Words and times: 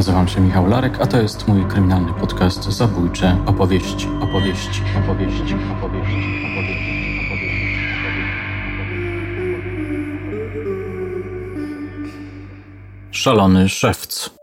Nazywam 0.00 0.28
się 0.28 0.40
Michał 0.40 0.66
Larek, 0.66 1.00
a 1.00 1.06
to 1.06 1.22
jest 1.22 1.48
mój 1.48 1.64
kryminalny 1.64 2.12
podcast 2.12 2.64
Zabójcze 2.64 3.36
opowieści, 3.46 4.08
opowieści, 4.20 4.82
opowieści, 5.04 5.54
opowieści, 5.78 6.34
opowieści. 6.52 7.20
Szalony 13.10 13.68
szewc. 13.68 14.39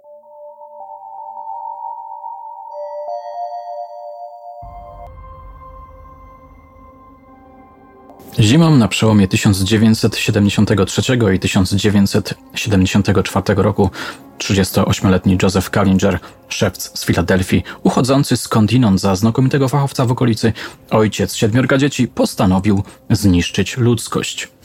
Zimą 8.39 8.75
na 8.75 8.87
przełomie 8.87 9.27
1973 9.27 11.17
i 11.35 11.39
1974 11.39 13.43
roku 13.55 13.89
38-letni 14.37 15.37
Joseph 15.43 15.69
Kallinger, 15.69 16.19
szewc 16.49 16.99
z 16.99 17.05
Filadelfii, 17.05 17.63
uchodzący 17.83 18.37
skądinąd 18.37 19.01
za 19.01 19.15
znakomitego 19.15 19.67
fachowca 19.67 20.05
w 20.05 20.11
okolicy, 20.11 20.53
ojciec 20.89 21.35
siedmiorga 21.35 21.77
dzieci, 21.77 22.07
postanowił 22.07 22.83
zniszczyć 23.09 23.77
ludzkość. 23.77 24.56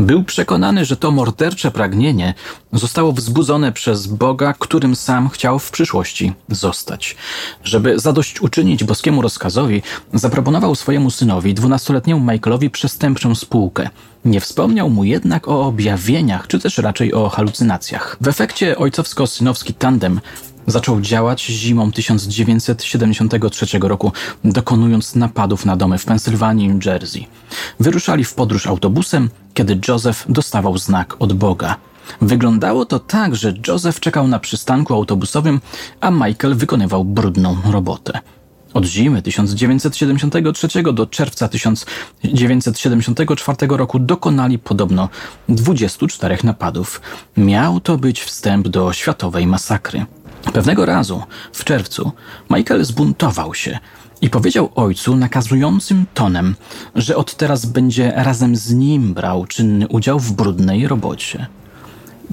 Był 0.00 0.24
przekonany, 0.24 0.84
że 0.84 0.96
to 0.96 1.10
mordercze 1.10 1.70
pragnienie 1.70 2.34
zostało 2.72 3.12
wzbudzone 3.12 3.72
przez 3.72 4.06
Boga, 4.06 4.54
którym 4.58 4.96
sam 4.96 5.28
chciał 5.28 5.58
w 5.58 5.70
przyszłości 5.70 6.32
zostać. 6.48 7.16
Żeby 7.64 7.98
zadośćuczynić 7.98 8.84
boskiemu 8.84 9.22
rozkazowi, 9.22 9.82
zaproponował 10.14 10.74
swojemu 10.74 11.10
synowi, 11.10 11.54
dwunastoletniemu 11.54 12.32
Michaelowi, 12.32 12.70
przestępczą 12.70 13.34
spółkę. 13.34 13.88
Nie 14.24 14.40
wspomniał 14.40 14.90
mu 14.90 15.04
jednak 15.04 15.48
o 15.48 15.66
objawieniach, 15.66 16.46
czy 16.46 16.58
też 16.58 16.78
raczej 16.78 17.14
o 17.14 17.28
halucynacjach. 17.28 18.16
W 18.20 18.28
efekcie 18.28 18.76
ojcowsko-synowski 18.78 19.74
tandem 19.74 20.20
zaczął 20.70 21.00
działać 21.00 21.44
zimą 21.44 21.92
1973 21.92 23.78
roku, 23.80 24.12
dokonując 24.44 25.14
napadów 25.14 25.66
na 25.66 25.76
domy 25.76 25.98
w 25.98 26.04
Pensylwanii 26.04 26.70
i 26.70 26.88
Jersey. 26.88 27.26
Wyruszali 27.80 28.24
w 28.24 28.34
podróż 28.34 28.66
autobusem, 28.66 29.30
kiedy 29.54 29.78
Joseph 29.88 30.24
dostawał 30.28 30.78
znak 30.78 31.16
od 31.18 31.32
Boga. 31.32 31.76
Wyglądało 32.20 32.84
to 32.84 32.98
tak, 32.98 33.36
że 33.36 33.54
Joseph 33.68 34.00
czekał 34.00 34.28
na 34.28 34.38
przystanku 34.38 34.94
autobusowym, 34.94 35.60
a 36.00 36.10
Michael 36.10 36.54
wykonywał 36.54 37.04
brudną 37.04 37.56
robotę. 37.70 38.20
Od 38.74 38.84
zimy 38.84 39.22
1973 39.22 40.68
do 40.92 41.06
czerwca 41.06 41.48
1974 41.48 43.56
roku 43.68 43.98
dokonali 43.98 44.58
podobno 44.58 45.08
24 45.48 46.38
napadów. 46.44 47.00
Miał 47.36 47.80
to 47.80 47.98
być 47.98 48.22
wstęp 48.22 48.68
do 48.68 48.92
światowej 48.92 49.46
masakry. 49.46 50.06
Pewnego 50.52 50.86
razu, 50.86 51.22
w 51.52 51.64
czerwcu, 51.64 52.12
Michael 52.50 52.84
zbuntował 52.84 53.54
się 53.54 53.78
i 54.20 54.30
powiedział 54.30 54.70
ojcu 54.74 55.16
nakazującym 55.16 56.06
tonem, 56.14 56.54
że 56.94 57.16
od 57.16 57.34
teraz 57.34 57.66
będzie 57.66 58.12
razem 58.16 58.56
z 58.56 58.72
nim 58.72 59.14
brał 59.14 59.46
czynny 59.46 59.88
udział 59.88 60.18
w 60.18 60.32
brudnej 60.32 60.88
robocie. 60.88 61.46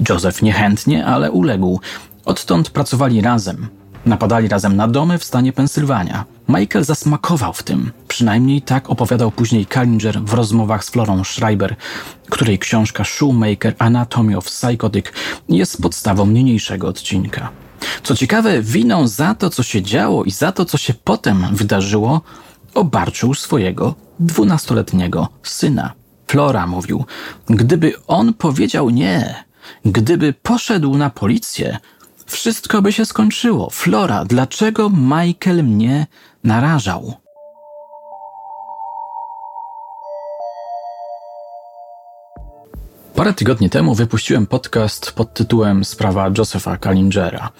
Józef 0.08 0.42
niechętnie, 0.42 1.06
ale 1.06 1.30
uległ. 1.30 1.80
Odtąd 2.24 2.70
pracowali 2.70 3.20
razem. 3.20 3.68
Napadali 4.06 4.48
razem 4.48 4.76
na 4.76 4.88
domy 4.88 5.18
w 5.18 5.24
stanie 5.24 5.52
Pensylwania. 5.52 6.24
Michael 6.48 6.84
zasmakował 6.84 7.52
w 7.52 7.62
tym. 7.62 7.92
Przynajmniej 8.08 8.62
tak 8.62 8.90
opowiadał 8.90 9.30
później 9.30 9.66
Kallinger 9.66 10.20
w 10.20 10.34
rozmowach 10.34 10.84
z 10.84 10.90
Florą 10.90 11.24
Schreiber, 11.24 11.76
której 12.30 12.58
książka 12.58 13.04
Shoemaker 13.04 13.74
Anatomy 13.78 14.36
of 14.36 14.44
Psychotic 14.44 15.06
jest 15.48 15.82
podstawą 15.82 16.26
niniejszego 16.26 16.88
odcinka. 16.88 17.50
Co 18.02 18.16
ciekawe, 18.16 18.62
winą 18.62 19.08
za 19.08 19.34
to, 19.34 19.50
co 19.50 19.62
się 19.62 19.82
działo 19.82 20.24
i 20.24 20.30
za 20.30 20.52
to, 20.52 20.64
co 20.64 20.78
się 20.78 20.94
potem 21.04 21.46
wydarzyło, 21.52 22.20
obarczył 22.74 23.34
swojego 23.34 23.94
dwunastoletniego 24.20 25.28
syna. 25.42 25.92
Flora 26.26 26.66
mówił, 26.66 27.04
gdyby 27.46 27.92
on 28.06 28.34
powiedział 28.34 28.90
nie, 28.90 29.44
gdyby 29.84 30.32
poszedł 30.32 30.96
na 30.96 31.10
policję, 31.10 31.78
wszystko 32.26 32.82
by 32.82 32.92
się 32.92 33.04
skończyło. 33.04 33.70
Flora, 33.70 34.24
dlaczego 34.24 34.90
Michael 34.90 35.64
mnie 35.64 36.06
narażał? 36.44 37.14
Parę 43.18 43.32
tygodni 43.32 43.70
temu 43.70 43.94
wypuściłem 43.94 44.46
podcast 44.46 45.12
pod 45.12 45.34
tytułem 45.34 45.84
Sprawa 45.84 46.30
Josepha 46.38 46.76
Kallingera. 46.76 47.50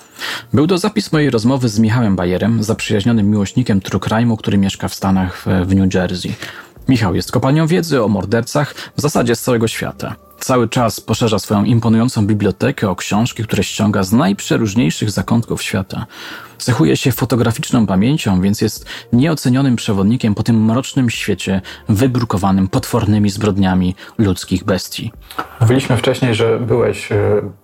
Był 0.52 0.66
to 0.66 0.78
zapis 0.78 1.12
mojej 1.12 1.30
rozmowy 1.30 1.69
z 1.69 1.78
Michałem 1.78 2.16
Bajerem, 2.16 2.62
zaprzyjaźnionym 2.62 3.30
miłośnikiem 3.30 3.80
true 3.80 4.00
crime'u, 4.00 4.36
który 4.36 4.58
mieszka 4.58 4.88
w 4.88 4.94
Stanach 4.94 5.44
w 5.66 5.74
New 5.74 5.94
Jersey. 5.94 6.34
Michał 6.88 7.14
jest 7.14 7.32
kopalnią 7.32 7.66
wiedzy 7.66 8.02
o 8.02 8.08
mordercach 8.08 8.74
w 8.96 9.00
zasadzie 9.00 9.36
z 9.36 9.41
całego 9.41 9.69
świata. 9.69 10.16
Cały 10.41 10.69
czas 10.69 11.00
poszerza 11.00 11.38
swoją 11.38 11.64
imponującą 11.64 12.26
bibliotekę 12.26 12.90
o 12.90 12.96
książki, 12.96 13.42
które 13.42 13.64
ściąga 13.64 14.02
z 14.02 14.12
najprzeróżniejszych 14.12 15.10
zakątków 15.10 15.62
świata. 15.62 16.06
Cechuje 16.58 16.96
się 16.96 17.12
fotograficzną 17.12 17.86
pamięcią, 17.86 18.41
więc 18.41 18.60
jest 18.60 18.86
nieocenionym 19.12 19.76
przewodnikiem 19.76 20.34
po 20.34 20.42
tym 20.42 20.64
mrocznym 20.64 21.10
świecie 21.10 21.60
wybrukowanym 21.88 22.69
potwornymi 22.69 23.30
zbrodniami 23.30 23.94
ludzkich 24.19 24.64
bestii. 24.64 25.12
Mówiliśmy 25.60 25.96
wcześniej, 25.96 26.34
że 26.34 26.60
byłeś 26.60 27.12
e, 27.12 27.16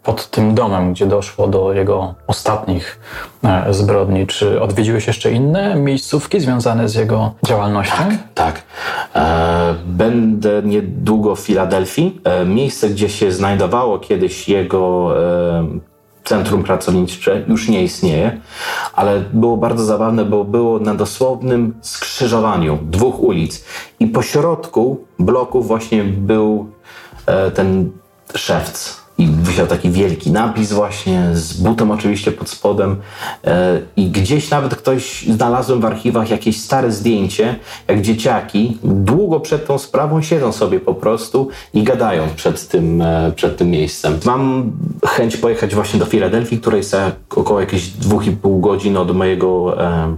pod 0.02 0.30
tym 0.30 0.54
domem, 0.54 0.92
gdzie 0.92 1.06
doszło 1.06 1.48
do 1.48 1.72
jego 1.72 2.14
ostatnich 2.26 3.00
e, 3.44 3.74
zbrodni. 3.74 4.26
Czy 4.26 4.60
odwiedziłeś 4.60 5.06
jeszcze 5.06 5.32
inne 5.32 5.74
miejscówki 5.74 6.40
związane 6.40 6.88
z 6.88 6.94
jego 6.94 7.34
działalnością? 7.46 7.96
Tak, 7.96 8.14
tak. 8.34 8.62
E, 9.14 9.74
będę 9.86 10.62
niedługo 10.64 11.36
w 11.36 11.40
Filadelfii. 11.40 12.20
Miejsce, 12.46 12.88
gdzie 12.88 13.08
się 13.08 13.32
znajdowało 13.32 13.98
kiedyś 13.98 14.48
jego 14.48 15.14
centrum 16.24 16.62
pracownicze 16.62 17.44
już 17.48 17.68
nie 17.68 17.82
istnieje, 17.82 18.40
ale 18.94 19.20
było 19.20 19.56
bardzo 19.56 19.84
zabawne, 19.84 20.24
bo 20.24 20.44
było 20.44 20.78
na 20.78 20.94
dosłownym 20.94 21.74
skrzyżowaniu 21.80 22.78
dwóch 22.82 23.20
ulic 23.20 23.64
i 24.00 24.06
po 24.06 24.22
środku 24.22 25.04
bloku 25.18 25.62
właśnie 25.62 26.04
był 26.04 26.70
e, 27.26 27.50
ten 27.50 27.90
szewc 28.36 29.03
i 29.18 29.28
wisiał 29.28 29.66
taki 29.66 29.90
wielki 29.90 30.30
napis 30.30 30.72
właśnie 30.72 31.28
z 31.32 31.52
butem 31.52 31.90
oczywiście 31.90 32.32
pod 32.32 32.48
spodem 32.48 32.96
e, 33.44 33.80
i 33.96 34.06
gdzieś 34.06 34.50
nawet 34.50 34.74
ktoś 34.74 35.22
znalazłem 35.22 35.80
w 35.80 35.84
archiwach 35.84 36.30
jakieś 36.30 36.60
stare 36.60 36.92
zdjęcie, 36.92 37.56
jak 37.88 38.02
dzieciaki 38.02 38.78
długo 38.84 39.40
przed 39.40 39.66
tą 39.66 39.78
sprawą 39.78 40.22
siedzą 40.22 40.52
sobie 40.52 40.80
po 40.80 40.94
prostu 40.94 41.48
i 41.74 41.82
gadają 41.82 42.28
przed 42.36 42.68
tym, 42.68 43.02
e, 43.02 43.32
przed 43.36 43.56
tym 43.56 43.70
miejscem. 43.70 44.18
Mam 44.24 44.72
chęć 45.06 45.36
pojechać 45.36 45.74
właśnie 45.74 46.00
do 46.00 46.06
Filadelfii, 46.06 46.60
której 46.60 46.78
jest 46.78 46.96
około 47.30 47.60
jakieś 47.60 47.88
dwóch 47.88 48.26
i 48.26 48.30
pół 48.30 48.60
godzin 48.60 48.96
od 48.96 49.16
mojego 49.16 49.82
e, 49.84 50.16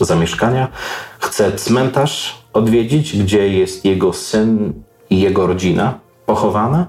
zamieszkania. 0.00 0.68
Chcę 1.18 1.52
cmentarz 1.52 2.44
odwiedzić, 2.52 3.18
gdzie 3.22 3.48
jest 3.48 3.84
jego 3.84 4.12
syn 4.12 4.72
i 5.10 5.20
jego 5.20 5.46
rodzina 5.46 6.03
pochowana. 6.26 6.86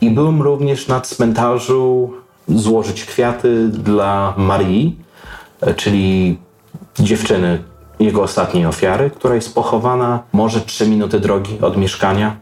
I 0.00 0.10
byłem 0.10 0.42
również 0.42 0.88
na 0.88 1.00
cmentarzu 1.00 2.12
złożyć 2.48 3.04
kwiaty 3.04 3.68
dla 3.68 4.34
Marii, 4.36 4.98
e, 5.60 5.74
czyli 5.74 6.38
dziewczyny 6.98 7.62
jego 8.00 8.22
ostatniej 8.22 8.66
ofiary, 8.66 9.10
która 9.10 9.34
jest 9.34 9.54
pochowana 9.54 10.22
może 10.32 10.60
trzy 10.60 10.88
minuty 10.88 11.20
drogi 11.20 11.58
od 11.60 11.76
mieszkania. 11.76 12.36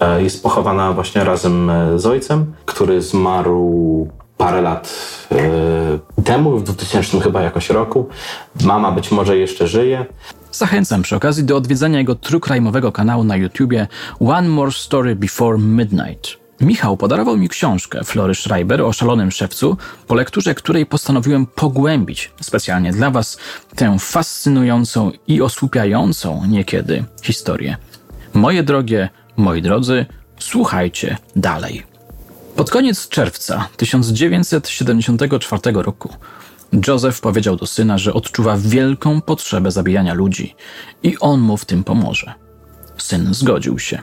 E, 0.00 0.22
jest 0.22 0.42
pochowana 0.42 0.92
właśnie 0.92 1.24
razem 1.24 1.70
e, 1.70 1.98
z 1.98 2.06
ojcem, 2.06 2.54
który 2.66 3.02
zmarł 3.02 4.08
parę 4.36 4.62
lat 4.62 4.94
temu, 6.24 6.58
w 6.58 6.62
2000 6.62 7.20
chyba 7.20 7.42
jakoś 7.42 7.70
roku. 7.70 8.08
Mama 8.64 8.92
być 8.92 9.10
może 9.10 9.36
jeszcze 9.36 9.68
żyje. 9.68 10.06
Zachęcam 10.54 11.02
przy 11.02 11.16
okazji 11.16 11.44
do 11.44 11.56
odwiedzenia 11.56 11.98
jego 11.98 12.14
true 12.14 12.40
crime'owego 12.40 12.92
kanału 12.92 13.24
na 13.24 13.36
YouTubie 13.36 13.86
One 14.20 14.48
More 14.48 14.72
Story 14.72 15.16
Before 15.16 15.58
Midnight. 15.58 16.36
Michał 16.60 16.96
podarował 16.96 17.36
mi 17.36 17.48
książkę 17.48 18.04
Flory 18.04 18.34
Schreiber 18.34 18.82
o 18.82 18.92
szalonym 18.92 19.30
szewcu, 19.30 19.76
po 20.06 20.14
lekturze 20.14 20.54
której 20.54 20.86
postanowiłem 20.86 21.46
pogłębić 21.46 22.32
specjalnie 22.40 22.92
dla 22.92 23.10
Was 23.10 23.38
tę 23.76 23.96
fascynującą 23.98 25.12
i 25.26 25.42
osłupiającą 25.42 26.44
niekiedy 26.48 27.04
historię. 27.22 27.76
Moje 28.34 28.62
drogie, 28.62 29.08
moi 29.36 29.62
drodzy, 29.62 30.06
słuchajcie 30.38 31.16
dalej. 31.36 31.82
Pod 32.56 32.70
koniec 32.70 33.08
czerwca 33.08 33.68
1974 33.76 35.60
roku 35.74 36.14
Joseph 36.88 37.20
powiedział 37.20 37.56
do 37.56 37.66
syna, 37.66 37.98
że 37.98 38.14
odczuwa 38.14 38.56
wielką 38.58 39.20
potrzebę 39.20 39.70
zabijania 39.70 40.14
ludzi 40.14 40.54
i 41.02 41.18
on 41.18 41.40
mu 41.40 41.56
w 41.56 41.64
tym 41.64 41.84
pomoże. 41.84 42.34
Syn 42.98 43.34
zgodził 43.34 43.78
się. 43.78 44.02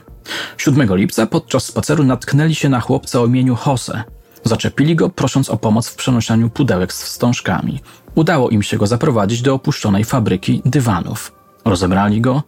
7 0.58 0.96
lipca 0.96 1.26
podczas 1.26 1.64
spaceru 1.64 2.04
natknęli 2.04 2.54
się 2.54 2.68
na 2.68 2.80
chłopca 2.80 3.20
o 3.20 3.26
imieniu 3.26 3.56
Jose. 3.66 4.04
Zaczepili 4.44 4.96
go, 4.96 5.10
prosząc 5.10 5.50
o 5.50 5.56
pomoc 5.56 5.88
w 5.88 5.96
przenoszeniu 5.96 6.50
pudełek 6.50 6.92
z 6.92 7.02
wstążkami. 7.02 7.80
Udało 8.14 8.50
im 8.50 8.62
się 8.62 8.76
go 8.76 8.86
zaprowadzić 8.86 9.42
do 9.42 9.54
opuszczonej 9.54 10.04
fabryki 10.04 10.62
dywanów. 10.64 11.32
Rozebrali 11.64 12.20
go, 12.20 12.42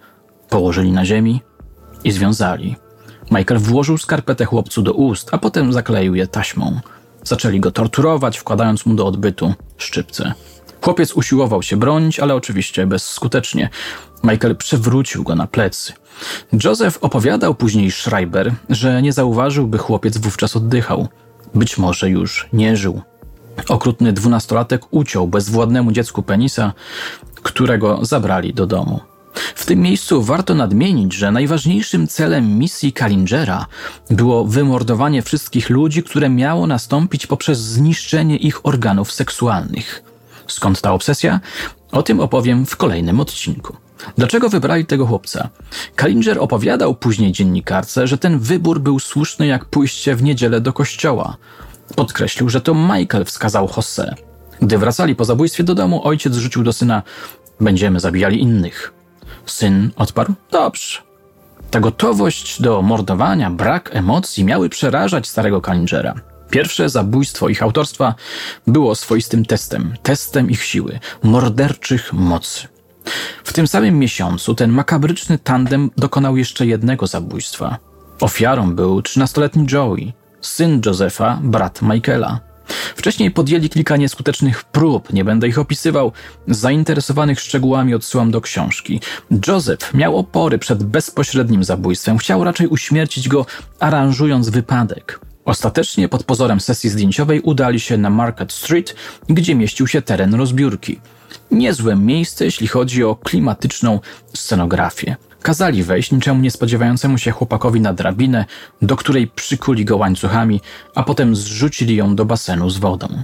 położyli 0.48 0.92
na 0.92 1.04
ziemi 1.04 1.42
i 2.04 2.12
związali. 2.12 2.76
Michael 3.30 3.60
włożył 3.60 3.98
skarpetę 3.98 4.44
chłopcu 4.44 4.82
do 4.82 4.92
ust, 4.92 5.28
a 5.32 5.38
potem 5.38 5.72
zakleił 5.72 6.14
je 6.14 6.26
taśmą. 6.26 6.80
Zaczęli 7.24 7.60
go 7.60 7.70
torturować, 7.70 8.38
wkładając 8.38 8.86
mu 8.86 8.94
do 8.94 9.06
odbytu 9.06 9.54
szczypce. 9.78 10.34
Chłopiec 10.80 11.12
usiłował 11.12 11.62
się 11.62 11.76
bronić, 11.76 12.20
ale 12.20 12.34
oczywiście 12.34 12.86
bezskutecznie. 12.86 13.70
Michael 14.24 14.56
przewrócił 14.56 15.24
go 15.24 15.34
na 15.34 15.46
plecy. 15.46 15.92
Joseph 16.64 16.98
opowiadał 17.00 17.54
później 17.54 17.90
Schreiber, 17.90 18.54
że 18.70 19.02
nie 19.02 19.12
zauważył, 19.12 19.66
by 19.66 19.78
chłopiec 19.78 20.18
wówczas 20.18 20.56
oddychał. 20.56 21.08
Być 21.54 21.78
może 21.78 22.10
już 22.10 22.48
nie 22.52 22.76
żył. 22.76 23.02
Okrutny 23.68 24.12
dwunastolatek 24.12 24.82
uciął 24.90 25.28
bezwładnemu 25.28 25.92
dziecku 25.92 26.22
penisa, 26.22 26.72
którego 27.42 28.04
zabrali 28.04 28.54
do 28.54 28.66
domu. 28.66 29.00
W 29.54 29.66
tym 29.66 29.80
miejscu 29.80 30.22
warto 30.22 30.54
nadmienić, 30.54 31.12
że 31.12 31.30
najważniejszym 31.30 32.08
celem 32.08 32.58
misji 32.58 32.92
Kallingera 32.92 33.66
było 34.10 34.44
wymordowanie 34.44 35.22
wszystkich 35.22 35.70
ludzi, 35.70 36.02
które 36.02 36.28
miało 36.28 36.66
nastąpić 36.66 37.26
poprzez 37.26 37.58
zniszczenie 37.58 38.36
ich 38.36 38.66
organów 38.66 39.12
seksualnych. 39.12 40.02
Skąd 40.46 40.80
ta 40.80 40.92
obsesja? 40.92 41.40
O 41.92 42.02
tym 42.02 42.20
opowiem 42.20 42.66
w 42.66 42.76
kolejnym 42.76 43.20
odcinku. 43.20 43.76
Dlaczego 44.18 44.48
wybrali 44.48 44.86
tego 44.86 45.06
chłopca? 45.06 45.48
Kallinger 45.96 46.38
opowiadał 46.38 46.94
później 46.94 47.32
dziennikarce, 47.32 48.06
że 48.06 48.18
ten 48.18 48.38
wybór 48.38 48.80
był 48.80 48.98
słuszny 48.98 49.46
jak 49.46 49.64
pójście 49.64 50.16
w 50.16 50.22
niedzielę 50.22 50.60
do 50.60 50.72
kościoła. 50.72 51.36
Podkreślił, 51.96 52.48
że 52.48 52.60
to 52.60 52.74
Michael 52.74 53.24
wskazał 53.24 53.68
Jose. 53.76 54.14
Gdy 54.62 54.78
wracali 54.78 55.16
po 55.16 55.24
zabójstwie 55.24 55.64
do 55.64 55.74
domu, 55.74 56.00
ojciec 56.04 56.34
rzucił 56.34 56.62
do 56.62 56.72
syna: 56.72 57.02
Będziemy 57.60 58.00
zabijali 58.00 58.40
innych. 58.40 58.92
Syn 59.46 59.90
odparł: 59.96 60.34
Dobrze. 60.50 60.98
Ta 61.70 61.80
gotowość 61.80 62.62
do 62.62 62.82
mordowania, 62.82 63.50
brak 63.50 63.90
emocji 63.92 64.44
miały 64.44 64.68
przerażać 64.68 65.28
starego 65.28 65.60
Kallingera. 65.60 66.14
Pierwsze 66.50 66.88
zabójstwo 66.88 67.48
ich 67.48 67.62
autorstwa 67.62 68.14
było 68.66 68.94
swoistym 68.94 69.44
testem, 69.44 69.94
testem 70.02 70.50
ich 70.50 70.62
siły, 70.62 70.98
morderczych 71.22 72.12
mocy. 72.12 72.68
W 73.44 73.52
tym 73.52 73.66
samym 73.66 73.98
miesiącu 73.98 74.54
ten 74.54 74.70
makabryczny 74.70 75.38
tandem 75.38 75.90
dokonał 75.96 76.36
jeszcze 76.36 76.66
jednego 76.66 77.06
zabójstwa. 77.06 77.78
Ofiarą 78.20 78.74
był 78.74 79.00
13-letni 79.00 79.66
Joey, 79.72 80.12
syn 80.40 80.80
Josefa, 80.86 81.38
brat 81.42 81.82
Michaela. 81.82 82.40
Wcześniej 82.96 83.30
podjęli 83.30 83.68
kilka 83.68 83.96
nieskutecznych 83.96 84.64
prób, 84.64 85.12
nie 85.12 85.24
będę 85.24 85.48
ich 85.48 85.58
opisywał. 85.58 86.12
Zainteresowanych 86.48 87.40
szczegółami 87.40 87.94
odsyłam 87.94 88.30
do 88.30 88.40
książki. 88.40 89.00
Joseph 89.46 89.94
miał 89.94 90.16
opory 90.18 90.58
przed 90.58 90.82
bezpośrednim 90.84 91.64
zabójstwem, 91.64 92.18
chciał 92.18 92.44
raczej 92.44 92.66
uśmiercić 92.66 93.28
go, 93.28 93.46
aranżując 93.80 94.48
wypadek. 94.48 95.20
Ostatecznie 95.44 96.08
pod 96.08 96.24
pozorem 96.24 96.60
sesji 96.60 96.90
zdjęciowej 96.90 97.40
udali 97.40 97.80
się 97.80 97.98
na 97.98 98.10
Market 98.10 98.52
Street, 98.52 98.94
gdzie 99.28 99.54
mieścił 99.54 99.86
się 99.86 100.02
teren 100.02 100.34
rozbiórki. 100.34 101.00
Niezłe 101.50 101.96
miejsce, 101.96 102.44
jeśli 102.44 102.66
chodzi 102.66 103.04
o 103.04 103.16
klimatyczną 103.16 104.00
scenografię. 104.34 105.16
Kazali 105.44 105.82
wejść 105.82 106.12
niczemu 106.12 106.40
niespodziewającemu 106.40 107.18
się 107.18 107.30
chłopakowi 107.30 107.80
na 107.80 107.92
drabinę, 107.92 108.44
do 108.82 108.96
której 108.96 109.26
przykuli 109.26 109.84
go 109.84 109.96
łańcuchami, 109.96 110.60
a 110.94 111.02
potem 111.02 111.36
zrzucili 111.36 111.96
ją 111.96 112.16
do 112.16 112.24
basenu 112.24 112.70
z 112.70 112.78
wodą. 112.78 113.22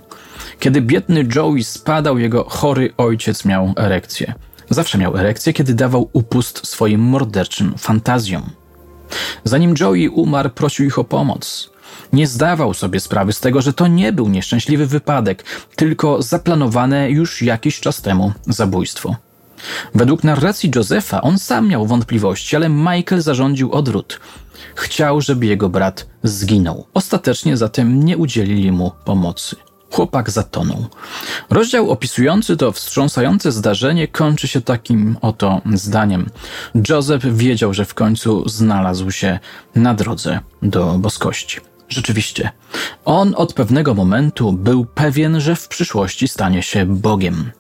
Kiedy 0.59 0.81
biedny 0.81 1.29
Joey 1.35 1.65
spadał, 1.65 2.19
jego 2.19 2.45
chory 2.45 2.93
ojciec 2.97 3.45
miał 3.45 3.73
erekcję. 3.77 4.35
Zawsze 4.71 4.99
miał 4.99 5.17
erekcję, 5.17 5.53
kiedy 5.53 5.75
dawał 5.75 6.11
upust 6.13 6.67
swoim 6.67 7.01
morderczym 7.01 7.75
fantazjom. 7.79 8.43
Zanim 9.45 9.75
Joey 9.81 10.09
umarł, 10.09 10.51
prosił 10.51 10.87
ich 10.87 10.99
o 10.99 11.05
pomoc. 11.05 11.71
Nie 12.13 12.27
zdawał 12.27 12.75
sobie 12.75 13.01
sprawy 13.01 13.33
z 13.33 13.41
tego, 13.41 13.63
że 13.63 13.73
to 13.73 13.87
nie 13.87 14.13
był 14.13 14.29
nieszczęśliwy 14.29 14.87
wypadek, 14.87 15.45
tylko 15.77 16.23
zaplanowane 16.23 17.11
już 17.11 17.43
jakiś 17.43 17.81
czas 17.81 18.03
temu 18.03 18.33
zabójstwo. 18.47 19.30
Według 19.95 20.25
narracji 20.25 20.71
Josefa 20.75 21.23
on 21.23 21.39
sam 21.39 21.69
miał 21.69 21.87
wątpliwości, 21.87 22.57
ale 22.57 22.69
Michael 22.69 23.23
zarządził 23.23 23.73
odwrót. 23.73 24.21
Chciał, 24.75 25.21
żeby 25.21 25.47
jego 25.47 25.69
brat 25.69 26.07
zginął. 26.23 26.87
Ostatecznie 26.95 27.57
zatem 27.57 28.05
nie 28.05 28.17
udzielili 28.17 28.73
mu 28.73 28.93
pomocy. 29.05 29.57
Chłopak 29.91 30.31
zatonął. 30.31 30.87
Rozdział 31.51 31.91
opisujący 31.91 32.57
to 32.57 32.73
wstrząsające 32.73 33.53
zdarzenie 33.53 34.09
kończy 34.09 34.49
się 34.49 34.61
takim 34.61 35.17
oto 35.21 35.61
zdaniem. 35.75 36.31
Joseph 36.89 37.25
wiedział, 37.25 37.75
że 37.75 37.85
w 37.85 37.95
końcu 37.95 38.49
znalazł 38.49 39.11
się 39.11 39.39
na 39.75 39.95
drodze 39.95 40.41
do 40.63 40.99
boskości. 40.99 41.61
Rzeczywiście, 41.89 42.51
on 43.05 43.35
od 43.37 43.53
pewnego 43.55 43.95
momentu 43.95 44.53
był 44.53 44.85
pewien, 44.85 45.41
że 45.41 45.57
w 45.57 45.69
przyszłości 45.69 46.29
stanie 46.29 46.63
się 46.63 46.87
Bogiem. 46.87 47.51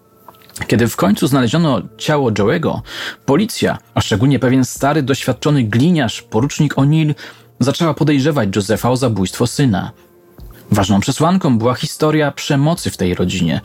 Kiedy 0.66 0.88
w 0.88 0.96
końcu 0.96 1.26
znaleziono 1.26 1.82
ciało 1.98 2.30
Joe'ego, 2.30 2.80
policja, 3.26 3.78
a 3.94 4.00
szczególnie 4.00 4.38
pewien 4.38 4.64
stary, 4.64 5.02
doświadczony 5.02 5.64
gliniarz, 5.64 6.22
porucznik 6.22 6.74
O'Neill, 6.74 7.14
zaczęła 7.60 7.94
podejrzewać 7.94 8.56
Josefa 8.56 8.90
o 8.90 8.96
zabójstwo 8.96 9.46
syna. 9.46 9.92
Ważną 10.70 11.00
przesłanką 11.00 11.58
była 11.58 11.74
historia 11.74 12.32
przemocy 12.32 12.90
w 12.90 12.96
tej 12.96 13.14
rodzinie. 13.14 13.60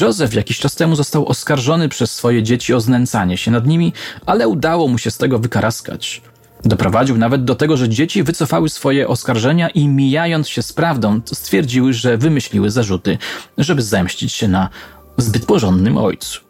Joseph 0.00 0.34
jakiś 0.34 0.58
czas 0.58 0.74
temu 0.74 0.96
został 0.96 1.28
oskarżony 1.28 1.88
przez 1.88 2.10
swoje 2.10 2.42
dzieci 2.42 2.74
o 2.74 2.80
znęcanie 2.80 3.36
się 3.36 3.50
nad 3.50 3.66
nimi, 3.66 3.92
ale 4.26 4.48
udało 4.48 4.88
mu 4.88 4.98
się 4.98 5.10
z 5.10 5.18
tego 5.18 5.38
wykaraskać. 5.38 6.22
Doprowadził 6.64 7.18
nawet 7.18 7.44
do 7.44 7.54
tego, 7.54 7.76
że 7.76 7.88
dzieci 7.88 8.22
wycofały 8.22 8.68
swoje 8.68 9.08
oskarżenia 9.08 9.68
i 9.68 9.88
mijając 9.88 10.48
się 10.48 10.62
z 10.62 10.72
prawdą, 10.72 11.20
stwierdziły, 11.24 11.92
że 11.92 12.18
wymyśliły 12.18 12.70
zarzuty, 12.70 13.18
żeby 13.58 13.82
zemścić 13.82 14.32
się 14.32 14.48
na 14.48 14.68
zbyt 15.16 15.46
porządnym 15.46 15.98
ojcu. 15.98 16.40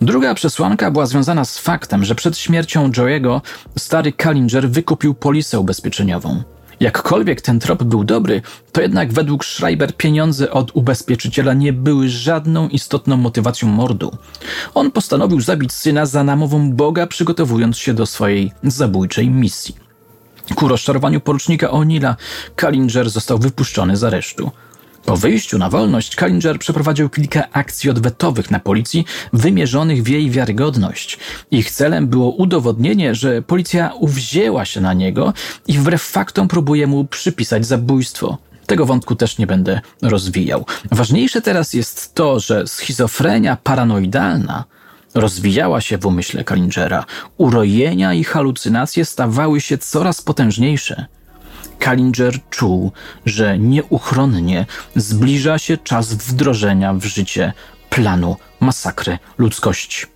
Druga 0.00 0.34
przesłanka 0.34 0.90
była 0.90 1.06
związana 1.06 1.44
z 1.44 1.58
faktem, 1.58 2.04
że 2.04 2.14
przed 2.14 2.38
śmiercią 2.38 2.90
Joe'ego 2.90 3.40
stary 3.78 4.12
Kallinger 4.12 4.70
wykupił 4.70 5.14
polisę 5.14 5.60
ubezpieczeniową. 5.60 6.42
Jakkolwiek 6.80 7.40
ten 7.40 7.60
trop 7.60 7.82
był 7.82 8.04
dobry, 8.04 8.42
to 8.72 8.80
jednak 8.80 9.12
według 9.12 9.44
Schreiber 9.44 9.96
pieniądze 9.96 10.50
od 10.50 10.76
ubezpieczyciela 10.76 11.54
nie 11.54 11.72
były 11.72 12.08
żadną 12.08 12.68
istotną 12.68 13.16
motywacją 13.16 13.68
mordu. 13.68 14.16
On 14.74 14.90
postanowił 14.90 15.40
zabić 15.40 15.72
syna 15.72 16.06
za 16.06 16.24
namową 16.24 16.72
Boga, 16.72 17.06
przygotowując 17.06 17.78
się 17.78 17.94
do 17.94 18.06
swojej 18.06 18.52
zabójczej 18.62 19.30
misji. 19.30 19.76
Ku 20.54 20.68
rozczarowaniu 20.68 21.20
porucznika 21.20 21.68
O'Neilla, 21.68 22.14
Kallinger 22.56 23.10
został 23.10 23.38
wypuszczony 23.38 23.96
z 23.96 24.04
aresztu. 24.04 24.50
Po 25.04 25.16
wyjściu 25.16 25.58
na 25.58 25.70
wolność 25.70 26.16
Kallinger 26.16 26.58
przeprowadził 26.58 27.08
kilka 27.08 27.50
akcji 27.52 27.90
odwetowych 27.90 28.50
na 28.50 28.60
policji, 28.60 29.04
wymierzonych 29.32 30.02
w 30.02 30.08
jej 30.08 30.30
wiarygodność. 30.30 31.18
Ich 31.50 31.70
celem 31.70 32.06
było 32.06 32.30
udowodnienie, 32.30 33.14
że 33.14 33.42
policja 33.42 33.92
uwzięła 33.94 34.64
się 34.64 34.80
na 34.80 34.92
niego 34.92 35.32
i 35.66 35.78
wbrew 35.78 36.02
faktom 36.02 36.48
próbuje 36.48 36.86
mu 36.86 37.04
przypisać 37.04 37.66
zabójstwo. 37.66 38.38
Tego 38.66 38.86
wątku 38.86 39.14
też 39.14 39.38
nie 39.38 39.46
będę 39.46 39.80
rozwijał. 40.02 40.66
Ważniejsze 40.90 41.42
teraz 41.42 41.74
jest 41.74 42.14
to, 42.14 42.40
że 42.40 42.66
schizofrenia 42.66 43.56
paranoidalna 43.56 44.64
rozwijała 45.14 45.80
się 45.80 45.98
w 45.98 46.06
umyśle 46.06 46.44
Kallingera. 46.44 47.04
Urojenia 47.36 48.14
i 48.14 48.24
halucynacje 48.24 49.04
stawały 49.04 49.60
się 49.60 49.78
coraz 49.78 50.22
potężniejsze. 50.22 51.06
Kallinger 51.80 52.38
czuł, 52.50 52.92
że 53.26 53.58
nieuchronnie 53.58 54.66
zbliża 54.96 55.58
się 55.58 55.76
czas 55.76 56.14
wdrożenia 56.14 56.94
w 56.94 57.04
życie 57.04 57.52
planu 57.90 58.36
masakry 58.60 59.18
ludzkości. 59.38 60.06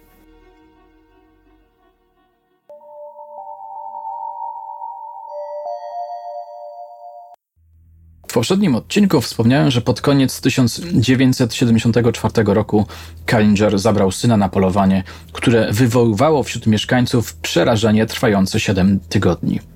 W 8.29 8.33
poprzednim 8.35 8.75
odcinku 8.75 9.21
wspomniałem, 9.21 9.71
że 9.71 9.81
pod 9.81 10.01
koniec 10.01 10.41
1974 10.41 12.33
roku 12.47 12.87
Kallinger 13.27 13.79
zabrał 13.79 14.11
syna 14.13 14.37
na 14.37 14.49
polowanie, 14.49 15.03
które 15.33 15.73
wywoływało 15.73 16.43
wśród 16.43 16.67
mieszkańców 16.67 17.35
przerażenie 17.35 18.07
trwające 18.07 18.61
7 18.61 19.01
tygodni. 19.01 19.74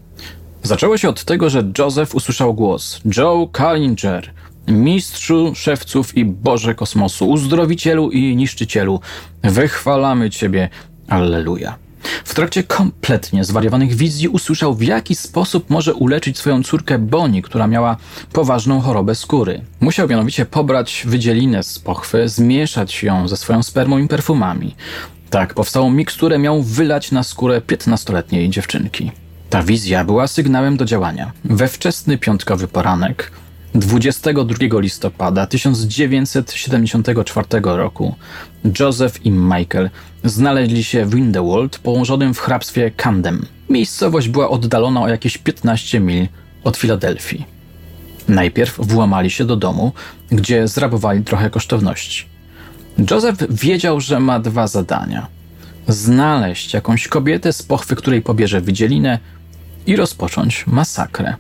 Zaczęło 0.63 0.99
się 0.99 1.09
od 1.09 1.25
tego, 1.25 1.51
że 1.51 1.65
Joseph 1.79 2.15
usłyszał 2.15 2.55
głos 2.55 3.01
Joe 3.17 3.49
Kallinger, 3.53 4.33
mistrzu 4.69 5.55
szewców 5.55 6.17
i 6.17 6.25
Boże 6.25 6.75
kosmosu, 6.75 7.31
uzdrowicielu 7.31 8.11
i 8.11 8.37
niszczycielu, 8.37 9.01
wychwalamy 9.43 10.31
Ciebie, 10.31 10.69
Alleluja. 11.09 11.77
W 12.25 12.35
trakcie 12.35 12.63
kompletnie 12.63 13.45
zwariowanych 13.45 13.95
wizji 13.95 14.29
usłyszał, 14.29 14.75
w 14.75 14.83
jaki 14.83 15.15
sposób 15.15 15.71
może 15.71 15.95
uleczyć 15.95 16.39
swoją 16.39 16.63
córkę 16.63 16.99
Bonnie, 16.99 17.43
która 17.43 17.67
miała 17.67 17.97
poważną 18.33 18.81
chorobę 18.81 19.15
skóry. 19.15 19.61
Musiał 19.81 20.09
mianowicie 20.09 20.47
pobrać 20.47 21.05
wydzielinę 21.07 21.63
z 21.63 21.79
pochwy, 21.79 22.29
zmieszać 22.29 23.03
ją 23.03 23.29
ze 23.29 23.37
swoją 23.37 23.63
spermą 23.63 23.99
i 23.99 24.09
perfumami. 24.09 24.75
Tak, 25.31 25.55
powstałą 25.55 25.91
miksturę 25.91 26.39
miał 26.39 26.63
wylać 26.63 27.13
na 27.13 27.23
skórę 27.23 27.61
15-letniej 27.61 28.51
dziewczynki. 28.51 29.11
Ta 29.51 29.63
wizja 29.63 30.05
była 30.05 30.27
sygnałem 30.27 30.77
do 30.77 30.85
działania. 30.85 31.33
We 31.45 31.69
wczesny 31.69 32.19
piątkowy 32.19 32.69
poranek 32.69 33.31
22 33.75 34.81
listopada 34.81 35.47
1974 35.47 37.47
roku 37.63 38.15
Joseph 38.81 39.27
i 39.27 39.31
Michael 39.31 39.91
znaleźli 40.25 40.85
się 40.85 41.05
w 41.05 41.15
Windelwold 41.15 41.79
położonym 41.79 42.35
w 42.35 42.41
hrabstwie 42.41 42.91
Camden. 42.91 43.47
Miejscowość 43.69 44.29
była 44.29 44.51
oddalona 44.51 45.03
o 45.03 45.09
jakieś 45.09 45.39
15 45.39 46.01
mil 46.01 46.29
od 46.65 46.77
Filadelfii. 46.77 47.45
Najpierw 48.29 48.77
włamali 48.79 49.31
się 49.31 49.45
do 49.45 49.57
domu, 49.57 49.93
gdzie 50.31 50.69
zrabowali 50.69 51.25
trochę 51.25 51.51
kosztowności. 51.51 52.25
Joseph 53.11 53.39
wiedział, 53.51 54.01
że 54.01 54.21
ma 54.21 54.41
dwa 54.41 54.67
zadania: 54.67 55.27
znaleźć 55.89 56.75
jakąś 56.75 57.09
kobietę 57.09 57.53
z 57.53 57.63
pochwy, 57.63 57.97
której 57.97 58.23
pobierze 58.23 58.61
wydzielinę 58.61 59.19
i 59.87 59.97
rozpocząć 59.97 60.67
masakrę. 60.67 61.35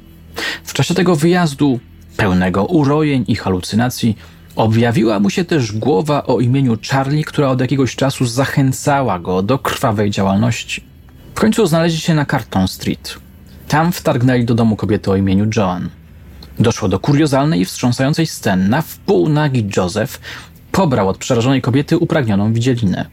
W 0.64 0.72
czasie 0.72 0.94
tego 0.94 1.16
wyjazdu, 1.16 1.80
pełnego 2.16 2.64
urojeń 2.64 3.24
i 3.28 3.36
halucynacji, 3.36 4.16
objawiła 4.56 5.20
mu 5.20 5.30
się 5.30 5.44
też 5.44 5.72
głowa 5.72 6.26
o 6.26 6.40
imieniu 6.40 6.78
Charlie, 6.90 7.24
która 7.24 7.48
od 7.48 7.60
jakiegoś 7.60 7.96
czasu 7.96 8.26
zachęcała 8.26 9.18
go 9.18 9.42
do 9.42 9.58
krwawej 9.58 10.10
działalności. 10.10 10.84
W 11.34 11.40
końcu 11.40 11.66
znaleźli 11.66 12.00
się 12.00 12.14
na 12.14 12.26
Carton 12.26 12.68
Street. 12.68 13.18
Tam 13.68 13.92
wtargnęli 13.92 14.44
do 14.44 14.54
domu 14.54 14.76
kobiety 14.76 15.10
o 15.10 15.16
imieniu 15.16 15.50
Joan. 15.56 15.88
Doszło 16.58 16.88
do 16.88 16.98
kuriozalnej 16.98 17.60
i 17.60 17.64
wstrząsającej 17.64 18.26
sceny. 18.26 18.68
Na 18.68 18.82
wpół 18.82 19.28
nagi 19.28 19.68
Joseph 19.76 20.20
pobrał 20.72 21.08
od 21.08 21.18
przerażonej 21.18 21.62
kobiety 21.62 21.98
upragnioną 21.98 22.52
widzielinę. 22.52 23.04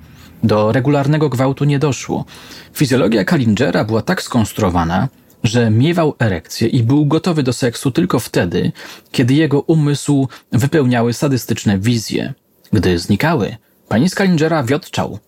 Do 0.46 0.72
regularnego 0.72 1.30
gwałtu 1.30 1.66
nie 1.66 1.80
doszło. 1.80 2.26
Fizjologia 2.74 3.26
Kalingera 3.26 3.84
była 3.84 4.02
tak 4.02 4.22
skonstruowana, 4.22 5.08
że 5.44 5.72
miewał 5.72 6.16
erekcję 6.20 6.68
i 6.68 6.84
był 6.84 7.06
gotowy 7.06 7.44
do 7.44 7.54
seksu 7.54 7.92
tylko 7.92 8.20
wtedy, 8.20 8.72
kiedy 9.12 9.34
jego 9.34 9.62
umysł 9.62 10.28
wypełniały 10.52 11.14
sadystyczne 11.14 11.80
wizje. 11.80 12.34
Gdy 12.74 13.00
znikały, 13.00 13.56
pani 13.88 14.10
Skalingera 14.10 14.64
wiotczał. 14.64 15.20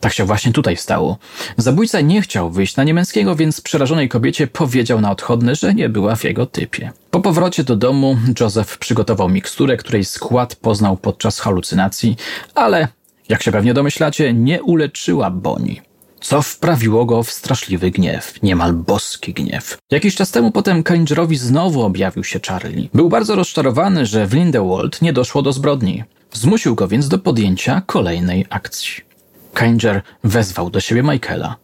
Tak 0.00 0.12
się 0.12 0.24
właśnie 0.24 0.52
tutaj 0.52 0.76
stało. 0.76 1.18
Zabójca 1.56 2.00
nie 2.00 2.22
chciał 2.22 2.50
wyjść 2.50 2.76
na 2.76 2.84
niemęskiego, 2.84 3.36
więc 3.36 3.60
przerażonej 3.60 4.08
kobiecie 4.08 4.46
powiedział 4.46 5.00
na 5.00 5.10
odchodne, 5.10 5.54
że 5.54 5.74
nie 5.74 5.88
była 5.88 6.16
w 6.16 6.24
jego 6.24 6.46
typie. 6.46 6.92
Po 7.10 7.20
powrocie 7.20 7.64
do 7.64 7.76
domu 7.76 8.16
Joseph 8.40 8.78
przygotował 8.78 9.28
miksturę, 9.28 9.76
której 9.76 10.04
skład 10.04 10.56
poznał 10.56 10.96
podczas 10.96 11.40
halucynacji, 11.40 12.16
ale, 12.54 12.88
jak 13.28 13.42
się 13.42 13.52
pewnie 13.52 13.74
domyślacie, 13.74 14.34
nie 14.34 14.62
uleczyła 14.62 15.30
Boni 15.30 15.80
co 16.20 16.42
wprawiło 16.42 17.04
go 17.04 17.22
w 17.22 17.30
straszliwy 17.30 17.90
gniew, 17.90 18.42
niemal 18.42 18.72
boski 18.72 19.34
gniew. 19.34 19.78
Jakiś 19.90 20.14
czas 20.14 20.30
temu 20.30 20.50
potem 20.50 20.82
Kalingerowi 20.82 21.36
znowu 21.36 21.82
objawił 21.82 22.24
się 22.24 22.40
Charlie. 22.48 22.88
Był 22.94 23.08
bardzo 23.08 23.34
rozczarowany, 23.34 24.06
że 24.06 24.26
w 24.26 24.34
Lindewold 24.34 25.02
nie 25.02 25.12
doszło 25.12 25.42
do 25.42 25.52
zbrodni. 25.52 26.04
Zmusił 26.32 26.74
go 26.74 26.88
więc 26.88 27.08
do 27.08 27.18
podjęcia 27.18 27.82
kolejnej 27.86 28.46
akcji. 28.50 29.04
Kalinger 29.54 30.02
wezwał 30.24 30.70
do 30.70 30.80
siebie 30.80 31.02
Michaela. 31.02 31.56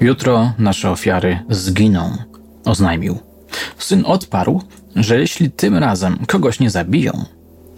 Jutro 0.00 0.52
nasze 0.58 0.90
ofiary 0.90 1.38
zginą, 1.50 2.16
oznajmił. 2.64 3.18
Syn 3.78 4.02
odparł, 4.06 4.62
że 4.96 5.20
jeśli 5.20 5.50
tym 5.50 5.76
razem 5.76 6.18
kogoś 6.26 6.60
nie 6.60 6.70
zabiją, 6.70 7.24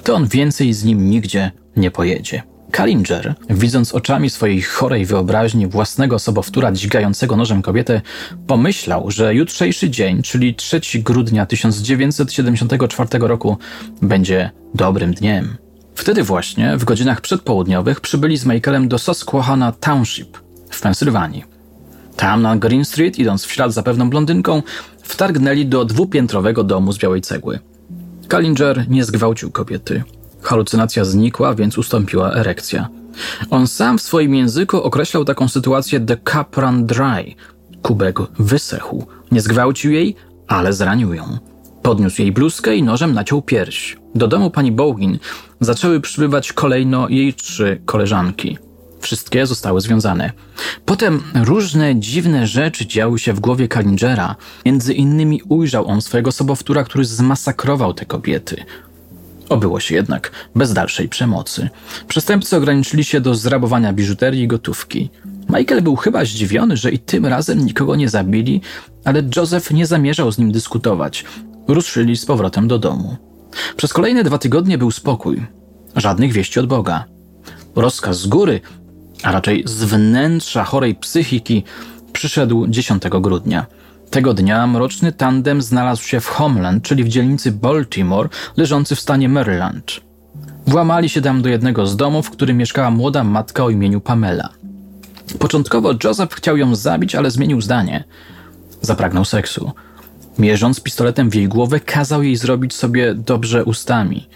to 0.03 0.15
on 0.15 0.27
więcej 0.27 0.73
z 0.73 0.85
nim 0.85 1.11
nigdzie 1.11 1.51
nie 1.77 1.91
pojedzie. 1.91 2.43
Kalinger, 2.75 3.35
widząc 3.51 3.95
oczami 3.95 4.31
swojej 4.31 4.63
chorej 4.63 5.07
wyobraźni 5.07 5.67
własnego 5.67 6.19
sobowtóra 6.19 6.73
dźgającego 6.73 7.37
nożem 7.37 7.63
kobietę, 7.63 8.01
pomyślał, 8.47 9.11
że 9.11 9.35
jutrzejszy 9.35 9.91
dzień, 9.91 10.23
czyli 10.23 10.55
3 10.55 10.81
grudnia 10.95 11.47
1974 11.47 13.09
roku, 13.19 13.59
będzie 14.03 14.51
dobrym 14.75 15.15
dniem. 15.15 15.57
Wtedy 15.95 16.23
właśnie, 16.23 16.77
w 16.77 16.85
godzinach 16.85 17.21
przedpołudniowych, 17.21 18.01
przybyli 18.01 18.37
z 18.37 18.47
Michaelem 18.47 18.89
do 18.89 18.99
Susquehanna 18.99 19.73
Township 19.73 20.39
w 20.71 20.81
Pensylwanii. 20.81 21.45
Tam 22.17 22.43
na 22.43 22.57
Green 22.57 22.85
Street, 22.85 23.19
idąc 23.19 23.45
w 23.45 23.53
ślad 23.53 23.73
za 23.73 23.83
pewną 23.83 24.11
blondynką, 24.11 24.63
wtargnęli 25.03 25.67
do 25.67 25.85
dwupiętrowego 25.85 26.65
domu 26.65 26.93
z 26.93 26.99
białej 26.99 27.21
cegły. 27.21 27.59
Kalinger 28.29 28.85
nie 28.89 29.05
zgwałcił 29.05 29.51
kobiety. 29.51 30.03
Halucynacja 30.45 31.05
znikła, 31.05 31.55
więc 31.55 31.79
ustąpiła 31.79 32.35
erekcja. 32.35 32.89
On 33.51 33.67
sam 33.67 33.99
w 33.99 34.03
swoim 34.03 34.35
języku 34.35 34.83
określał 34.83 35.25
taką 35.25 35.49
sytuację 35.49 36.01
the 36.01 36.17
cup 36.17 36.57
ran 36.57 36.87
dry. 36.87 37.35
Kubek 37.83 38.19
wysechł. 38.39 39.07
Nie 39.33 39.41
zgwałcił 39.41 39.93
jej, 39.93 40.17
ale 40.49 40.73
zranił 40.73 41.15
ją. 41.15 41.39
Podniósł 41.83 42.23
jej 42.23 42.33
bluzkę 42.33 42.77
i 42.77 42.83
nożem 42.83 43.15
naciął 43.15 43.43
pierś. 43.43 43.97
Do 44.15 44.29
domu 44.29 44.51
pani 44.51 44.73
Bogin 44.73 45.19
zaczęły 45.61 46.01
przybywać 46.01 46.53
kolejno 46.53 47.09
jej 47.09 47.35
trzy 47.35 47.81
koleżanki. 47.85 48.59
Wszystkie 49.01 49.47
zostały 49.47 49.81
związane. 49.81 50.33
Potem 50.85 51.23
różne 51.35 51.97
dziwne 51.97 52.47
rzeczy 52.47 52.87
działy 52.87 53.19
się 53.19 53.33
w 53.33 53.41
głowie 53.41 53.69
Kalingera. 53.69 54.37
Między 54.67 54.95
innymi 54.95 55.43
ujrzał 55.49 55.87
on 55.87 56.03
swojego 56.03 56.33
sobowtóra, 56.33 56.85
który 56.85 57.05
zmasakrował 57.05 57.95
te 57.95 58.05
kobiety. 58.07 58.65
Obyło 59.49 59.81
się 59.81 59.95
jednak 59.95 60.31
bez 60.55 60.73
dalszej 60.73 61.09
przemocy. 61.09 61.69
Przestępcy 62.09 62.57
ograniczyli 62.57 63.05
się 63.05 63.21
do 63.21 63.35
zrabowania 63.35 63.93
biżuterii 63.93 64.43
i 64.43 64.49
gotówki. 64.49 65.11
Michael 65.49 65.83
był 65.83 65.97
chyba 65.97 66.25
zdziwiony, 66.25 66.77
że 66.77 66.91
i 66.91 66.99
tym 66.99 67.27
razem 67.27 67.67
nikogo 67.67 67.97
nie 67.97 68.09
zabili, 68.09 68.61
ale 69.05 69.23
Joseph 69.37 69.71
nie 69.71 69.87
zamierzał 69.87 70.33
z 70.33 70.39
nim 70.39 70.53
dyskutować. 70.53 71.25
Ruszyli 71.69 72.17
z 72.17 72.27
powrotem 72.27 72.69
do 72.69 72.79
domu. 72.79 73.17
Przez 73.77 73.93
kolejne 73.93 74.25
dwa 74.25 74.39
tygodnie 74.39 74.79
był 74.79 74.91
spokój. 74.91 75.47
Żadnych 75.97 76.33
wieści 76.33 76.61
od 76.61 76.67
Boga. 76.67 77.05
Rozkaz 77.77 78.21
z 78.21 78.27
góry, 78.27 78.61
a 79.23 79.33
raczej 79.33 79.63
z 79.67 79.85
wnętrza 79.85 80.65
chorej 80.65 80.95
psychiki, 80.95 81.65
przyszedł 82.13 82.67
10 82.67 83.03
grudnia. 83.21 83.67
Tego 84.15 84.35
dnia 84.35 84.67
mroczny 84.67 85.13
tandem 85.13 85.63
znalazł 85.63 86.03
się 86.03 86.21
w 86.21 86.27
Homeland, 86.27 86.85
czyli 86.85 87.05
w 87.05 87.09
dzielnicy 87.09 87.53
Baltimore, 87.53 88.29
leżący 88.57 88.97
w 88.97 89.01
stanie 89.01 89.29
Maryland. 89.29 90.01
Włamali 90.67 91.09
się 91.09 91.23
tam 91.23 91.43
do 91.43 91.49
jednego 91.49 91.87
z 91.87 91.97
domów, 91.97 92.27
w 92.27 92.31
którym 92.31 92.57
mieszkała 92.57 92.91
młoda 92.91 93.25
matka 93.25 93.65
o 93.65 93.71
imieniu 93.71 94.01
Pamela. 94.01 94.49
Początkowo 95.39 95.95
Joseph 96.05 96.35
chciał 96.35 96.57
ją 96.57 96.75
zabić, 96.75 97.15
ale 97.15 97.31
zmienił 97.31 97.61
zdanie. 97.61 98.05
Zapragnął 98.81 99.25
seksu. 99.25 99.73
Mierząc 100.39 100.81
pistoletem 100.81 101.31
w 101.31 101.35
jej 101.35 101.49
głowę, 101.49 101.81
kazał 101.81 102.23
jej 102.23 102.37
zrobić 102.37 102.75
sobie 102.75 103.15
dobrze 103.15 103.65
ustami. 103.65 104.29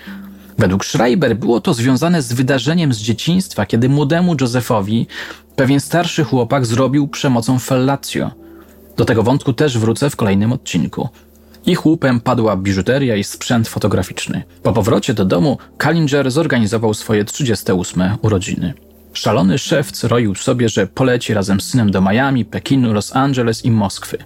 Według 0.58 0.84
Schreiber 0.84 1.36
było 1.36 1.60
to 1.60 1.74
związane 1.74 2.22
z 2.22 2.32
wydarzeniem 2.32 2.92
z 2.92 2.98
dzieciństwa, 2.98 3.66
kiedy 3.66 3.88
młodemu 3.88 4.36
Josephowi 4.40 5.06
pewien 5.56 5.80
starszy 5.80 6.24
chłopak 6.24 6.66
zrobił 6.66 7.08
przemocą 7.08 7.58
fellatio– 7.58 8.30
do 8.98 9.04
tego 9.04 9.22
wątku 9.22 9.52
też 9.52 9.78
wrócę 9.78 10.10
w 10.10 10.16
kolejnym 10.16 10.52
odcinku. 10.52 11.08
Ich 11.66 11.86
łupem 11.86 12.20
padła 12.20 12.56
biżuteria 12.56 13.16
i 13.16 13.24
sprzęt 13.24 13.68
fotograficzny. 13.68 14.42
Po 14.62 14.72
powrocie 14.72 15.14
do 15.14 15.24
domu 15.24 15.58
Kallinger 15.78 16.30
zorganizował 16.30 16.94
swoje 16.94 17.24
38 17.24 18.02
urodziny. 18.22 18.74
Szalony 19.12 19.58
szewc 19.58 20.04
roił 20.04 20.34
sobie, 20.34 20.68
że 20.68 20.86
poleci 20.86 21.34
razem 21.34 21.60
z 21.60 21.70
synem 21.70 21.90
do 21.90 22.00
Miami, 22.00 22.44
Pekinu, 22.44 22.92
Los 22.92 23.16
Angeles 23.16 23.64
i 23.64 23.70
Moskwy. 23.70 24.18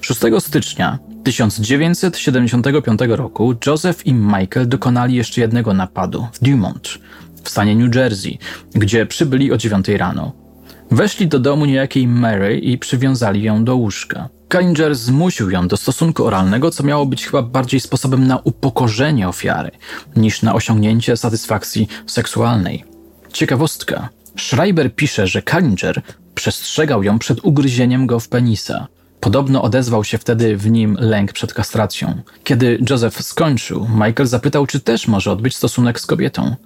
6 0.00 0.20
stycznia 0.38 0.98
1975 1.24 3.00
roku 3.08 3.54
Joseph 3.66 4.06
i 4.06 4.14
Michael 4.14 4.68
dokonali 4.68 5.14
jeszcze 5.14 5.40
jednego 5.40 5.74
napadu 5.74 6.26
w 6.32 6.38
Dumont, 6.44 6.98
w 7.44 7.48
stanie 7.48 7.76
New 7.76 7.94
Jersey, 7.94 8.38
gdzie 8.74 9.06
przybyli 9.06 9.52
o 9.52 9.56
9 9.56 9.88
rano. 9.88 10.47
Weszli 10.90 11.28
do 11.28 11.38
domu 11.38 11.64
niejakiej 11.64 12.08
Mary 12.08 12.58
i 12.58 12.78
przywiązali 12.78 13.42
ją 13.42 13.64
do 13.64 13.76
łóżka. 13.76 14.28
Kallinger 14.48 14.94
zmusił 14.94 15.50
ją 15.50 15.68
do 15.68 15.76
stosunku 15.76 16.24
oralnego, 16.24 16.70
co 16.70 16.82
miało 16.82 17.06
być 17.06 17.26
chyba 17.26 17.42
bardziej 17.42 17.80
sposobem 17.80 18.26
na 18.26 18.38
upokorzenie 18.38 19.28
ofiary, 19.28 19.70
niż 20.16 20.42
na 20.42 20.54
osiągnięcie 20.54 21.16
satysfakcji 21.16 21.88
seksualnej. 22.06 22.84
Ciekawostka. 23.32 24.08
Schreiber 24.36 24.94
pisze, 24.94 25.26
że 25.26 25.42
Kallinger 25.42 26.02
przestrzegał 26.34 27.02
ją 27.02 27.18
przed 27.18 27.44
ugryzieniem 27.44 28.06
go 28.06 28.20
w 28.20 28.28
penisa. 28.28 28.86
Podobno 29.20 29.62
odezwał 29.62 30.04
się 30.04 30.18
wtedy 30.18 30.56
w 30.56 30.70
nim 30.70 30.96
lęk 31.00 31.32
przed 31.32 31.54
kastracją. 31.54 32.22
Kiedy 32.44 32.78
Joseph 32.90 33.22
skończył, 33.22 33.88
Michael 33.88 34.26
zapytał, 34.26 34.66
czy 34.66 34.80
też 34.80 35.08
może 35.08 35.32
odbyć 35.32 35.56
stosunek 35.56 36.00
z 36.00 36.06
kobietą. 36.06 36.56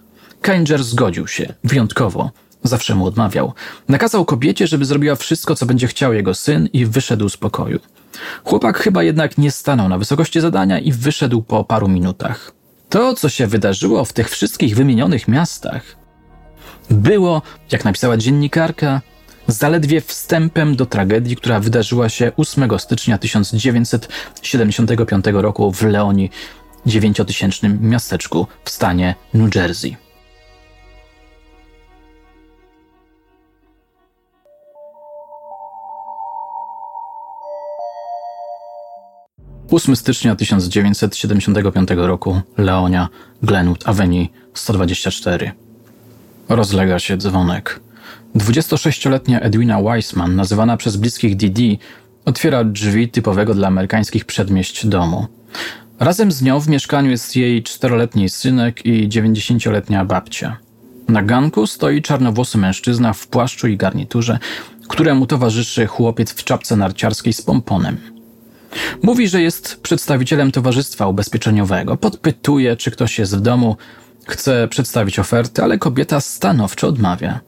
Kallinger 0.43 0.85
zgodził 0.85 1.29
się, 1.29 1.55
wyjątkowo, 1.65 2.31
Zawsze 2.63 2.95
mu 2.95 3.07
odmawiał. 3.07 3.53
Nakazał 3.89 4.25
kobiecie, 4.25 4.67
żeby 4.67 4.85
zrobiła 4.85 5.17
wszystko, 5.17 5.55
co 5.55 5.67
będzie 5.67 5.87
chciał 5.87 6.13
jego 6.13 6.35
syn 6.35 6.69
i 6.73 6.87
wyszedł 6.87 7.29
z 7.29 7.37
pokoju. 7.37 7.79
Chłopak 8.45 8.79
chyba 8.79 9.03
jednak 9.03 9.39
nie 9.39 9.51
stanął 9.51 9.89
na 9.89 9.99
wysokości 9.99 10.41
zadania 10.41 10.79
i 10.79 10.93
wyszedł 10.93 11.43
po 11.43 11.65
paru 11.65 11.89
minutach. 11.89 12.53
To, 12.89 13.15
co 13.15 13.29
się 13.29 13.47
wydarzyło 13.47 14.05
w 14.05 14.13
tych 14.13 14.31
wszystkich 14.31 14.77
wymienionych 14.77 15.29
miastach, 15.29 15.83
było, 16.91 17.43
jak 17.73 17.85
napisała 17.85 18.17
dziennikarka, 18.17 19.01
zaledwie 19.47 20.01
wstępem 20.01 20.77
do 20.77 20.87
tragedii, 20.87 21.37
która 21.37 21.61
wydarzyła 21.61 22.09
się 22.09 22.33
8 22.37 22.79
stycznia 22.79 23.19
1975 23.19 25.25
roku 25.33 25.73
w 25.73 25.83
Leoni, 25.83 26.31
dziewięciotysięcznym 26.87 27.91
miasteczku 27.91 28.47
w 28.65 28.71
stanie 28.71 29.15
New 29.35 29.55
Jersey. 29.55 29.97
8 39.73 39.97
stycznia 39.97 40.37
1975 40.37 41.89
roku, 41.97 42.41
Leonia, 42.59 43.09
Glenwood 43.43 43.89
Avenue 43.89 44.27
124. 44.55 45.53
Rozlega 46.49 46.99
się 46.99 47.17
dzwonek. 47.17 47.81
26-letnia 48.37 49.41
Edwina 49.41 49.81
Weissman, 49.81 50.37
nazywana 50.37 50.77
przez 50.77 50.97
bliskich 50.97 51.37
Didi, 51.37 51.79
otwiera 52.25 52.65
drzwi 52.65 53.09
typowego 53.09 53.55
dla 53.55 53.69
amerykańskich 53.69 54.25
przedmieść 54.25 54.87
domu. 54.87 55.27
Razem 56.01 56.33
z 56.33 56.43
nią 56.43 56.61
w 56.61 56.69
mieszkaniu 56.69 57.11
jest 57.11 57.37
jej 57.37 57.63
czteroletni 57.63 58.29
synek 58.29 58.87
i 58.87 59.09
90-letnia 59.09 60.05
babcia. 60.05 60.57
Na 61.09 61.23
ganku 61.23 61.67
stoi 61.67 62.03
czarnowłosy 62.03 62.59
mężczyzna 62.59 63.13
w 63.13 63.27
płaszczu 63.27 63.69
i 63.69 63.77
garniturze, 63.77 64.39
któremu 64.89 65.27
towarzyszy 65.27 65.87
chłopiec 65.87 66.33
w 66.33 66.45
czapce 66.45 66.77
narciarskiej 66.77 67.33
z 67.33 67.43
pomponem. 67.43 68.22
Mówi, 69.03 69.29
że 69.29 69.43
jest 69.43 69.81
przedstawicielem 69.83 70.53
towarzystwa 70.53 71.07
ubezpieczeniowego. 71.07 71.97
Podpytuje, 71.97 72.77
czy 72.77 72.91
ktoś 72.91 73.19
jest 73.19 73.37
w 73.37 73.41
domu, 73.41 73.77
chce 74.27 74.69
przedstawić 74.69 75.19
ofertę, 75.19 75.65
ale 75.65 75.79
kobieta 75.79 76.21
stanowczo 76.21 76.87
odmawia. 76.89 77.41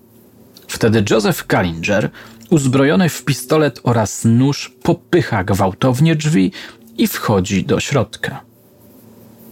Wtedy 0.69 1.05
Joseph 1.11 1.47
Kallinger, 1.47 2.11
uzbrojony 2.51 3.09
w 3.09 3.25
pistolet 3.25 3.81
oraz 3.83 4.25
nóż, 4.25 4.73
popycha 4.83 5.45
gwałtownie 5.45 6.17
drzwi 6.17 6.53
i 6.99 7.07
wchodzi 7.07 7.65
do 7.65 7.81
środka. 7.81 8.41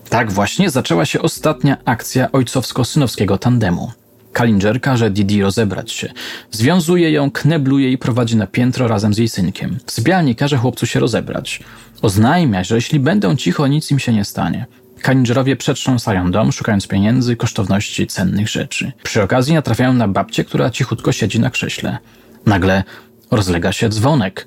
Tak 0.09 0.33
właśnie 0.33 0.71
zaczęła 0.71 1.07
się 1.07 1.23
ostatnia 1.23 1.77
akcja 1.85 2.29
ojcowsko-synowskiego 2.29 3.39
tandemu. 3.39 3.93
Kalinger 4.33 4.81
każe 4.81 5.11
Didi 5.11 5.43
rozebrać 5.43 5.93
się. 5.93 6.13
Związuje 6.51 7.11
ją, 7.11 7.31
knebluje 7.31 7.93
i 7.93 7.99
prowadzi 7.99 8.37
na 8.37 8.47
piętro 8.47 8.89
razem 8.89 9.15
z 9.15 9.19
jej 9.19 9.29
synkiem. 9.29 9.79
W 9.87 9.93
sypialni 9.93 10.37
każe 10.37 10.57
chłopcu 10.57 10.87
się 10.87 11.01
rozebrać. 11.01 11.61
Oznajmia, 12.03 12.65
że 12.65 12.75
jeśli 12.75 13.01
będą 13.01 13.37
cicho, 13.37 13.67
nic 13.67 13.91
im 13.91 13.99
się 13.99 14.13
nie 14.13 14.25
stanie. 14.25 14.67
Kalingerowie 15.03 15.57
przetrząsają 15.57 16.31
dom, 16.31 16.53
szukając 16.53 16.87
pieniędzy, 16.87 17.37
kosztowności, 17.37 18.07
cennych 18.07 18.49
rzeczy. 18.49 18.93
Przy 19.03 19.23
okazji 19.23 19.55
natrafiają 19.55 19.93
na 19.93 20.09
babcię, 20.09 20.45
która 20.45 20.71
cichutko 20.71 21.13
siedzi 21.13 21.41
na 21.41 21.51
krześle. 21.51 21.99
Nagle 22.47 22.85
rozlega 23.31 23.73
się 23.73 23.89
dzwonek. 23.89 24.47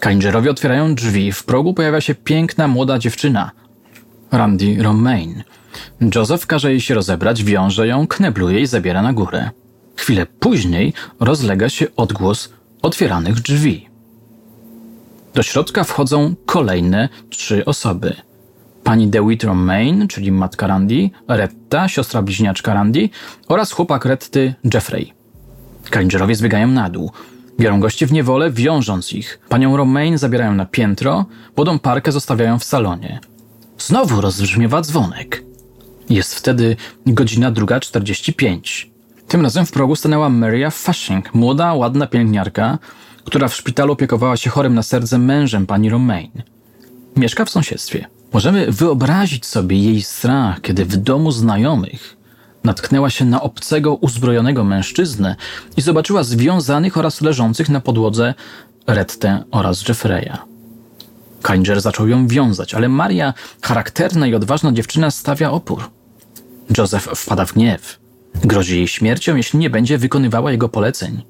Kalingerowie 0.00 0.50
otwierają 0.50 0.94
drzwi. 0.94 1.32
W 1.32 1.44
progu 1.44 1.74
pojawia 1.74 2.00
się 2.00 2.14
piękna, 2.14 2.68
młoda 2.68 2.98
dziewczyna. 2.98 3.50
Randy 4.32 4.82
Romaine. 4.82 5.44
Joseph 6.14 6.46
każe 6.46 6.70
jej 6.70 6.80
się 6.80 6.94
rozebrać, 6.94 7.44
wiąże 7.44 7.86
ją, 7.86 8.06
knebluje 8.06 8.60
i 8.60 8.66
zabiera 8.66 9.02
na 9.02 9.12
górę. 9.12 9.50
Chwilę 9.96 10.26
później 10.26 10.92
rozlega 11.20 11.68
się 11.68 11.86
odgłos 11.96 12.52
otwieranych 12.82 13.40
drzwi. 13.40 13.88
Do 15.34 15.42
środka 15.42 15.84
wchodzą 15.84 16.34
kolejne 16.46 17.08
trzy 17.30 17.64
osoby. 17.64 18.14
Pani 18.84 19.08
DeWitt 19.08 19.44
Romaine, 19.44 20.08
czyli 20.08 20.32
matka 20.32 20.66
Randy, 20.66 21.10
Retta, 21.28 21.88
siostra 21.88 22.22
bliźniaczka 22.22 22.74
Randy 22.74 23.08
oraz 23.48 23.72
chłopak 23.72 24.04
Retty, 24.04 24.54
Jeffrey. 24.74 25.12
Kalingerowie 25.90 26.34
zbiegają 26.34 26.68
na 26.68 26.90
dół. 26.90 27.10
Biorą 27.60 27.80
gości 27.80 28.06
w 28.06 28.12
niewolę, 28.12 28.50
wiążąc 28.50 29.12
ich. 29.12 29.40
Panią 29.48 29.76
Romaine 29.76 30.18
zabierają 30.18 30.54
na 30.54 30.66
piętro, 30.66 31.26
młodą 31.56 31.78
parkę 31.78 32.12
zostawiają 32.12 32.58
w 32.58 32.64
salonie. 32.64 33.20
Znowu 33.78 34.20
rozbrzmiewa 34.20 34.80
dzwonek. 34.80 35.44
Jest 36.10 36.34
wtedy 36.34 36.76
godzina 37.06 37.52
2.45. 37.52 38.86
Tym 39.28 39.42
razem 39.42 39.66
w 39.66 39.72
progu 39.72 39.96
stanęła 39.96 40.28
Maria 40.28 40.70
Fasching, 40.70 41.34
młoda, 41.34 41.74
ładna 41.74 42.06
pielęgniarka, 42.06 42.78
która 43.24 43.48
w 43.48 43.54
szpitalu 43.54 43.92
opiekowała 43.92 44.36
się 44.36 44.50
chorym 44.50 44.74
na 44.74 44.82
serce 44.82 45.18
mężem 45.18 45.66
pani 45.66 45.90
Romaine. 45.90 46.42
Mieszka 47.16 47.44
w 47.44 47.50
sąsiedztwie. 47.50 48.06
Możemy 48.32 48.72
wyobrazić 48.72 49.46
sobie 49.46 49.78
jej 49.78 50.02
strach, 50.02 50.60
kiedy 50.60 50.84
w 50.84 50.96
domu 50.96 51.32
znajomych 51.32 52.16
natknęła 52.64 53.10
się 53.10 53.24
na 53.24 53.42
obcego, 53.42 53.94
uzbrojonego 53.94 54.64
mężczyznę 54.64 55.36
i 55.76 55.80
zobaczyła 55.80 56.22
związanych 56.22 56.96
oraz 56.96 57.20
leżących 57.20 57.68
na 57.68 57.80
podłodze 57.80 58.34
Rettę 58.86 59.44
oraz 59.50 59.88
Jeffreya. 59.88 60.51
Kalinger 61.42 61.80
zaczął 61.80 62.08
ją 62.08 62.26
wiązać, 62.26 62.74
ale 62.74 62.88
Maria, 62.88 63.34
charakterna 63.62 64.26
i 64.26 64.34
odważna 64.34 64.72
dziewczyna, 64.72 65.10
stawia 65.10 65.50
opór. 65.50 65.90
Joseph 66.78 67.04
wpada 67.04 67.44
w 67.44 67.52
gniew. 67.52 67.98
Grozi 68.44 68.76
jej 68.76 68.88
śmiercią, 68.88 69.36
jeśli 69.36 69.58
nie 69.58 69.70
będzie 69.70 69.98
wykonywała 69.98 70.52
jego 70.52 70.68
poleceń. 70.68 71.22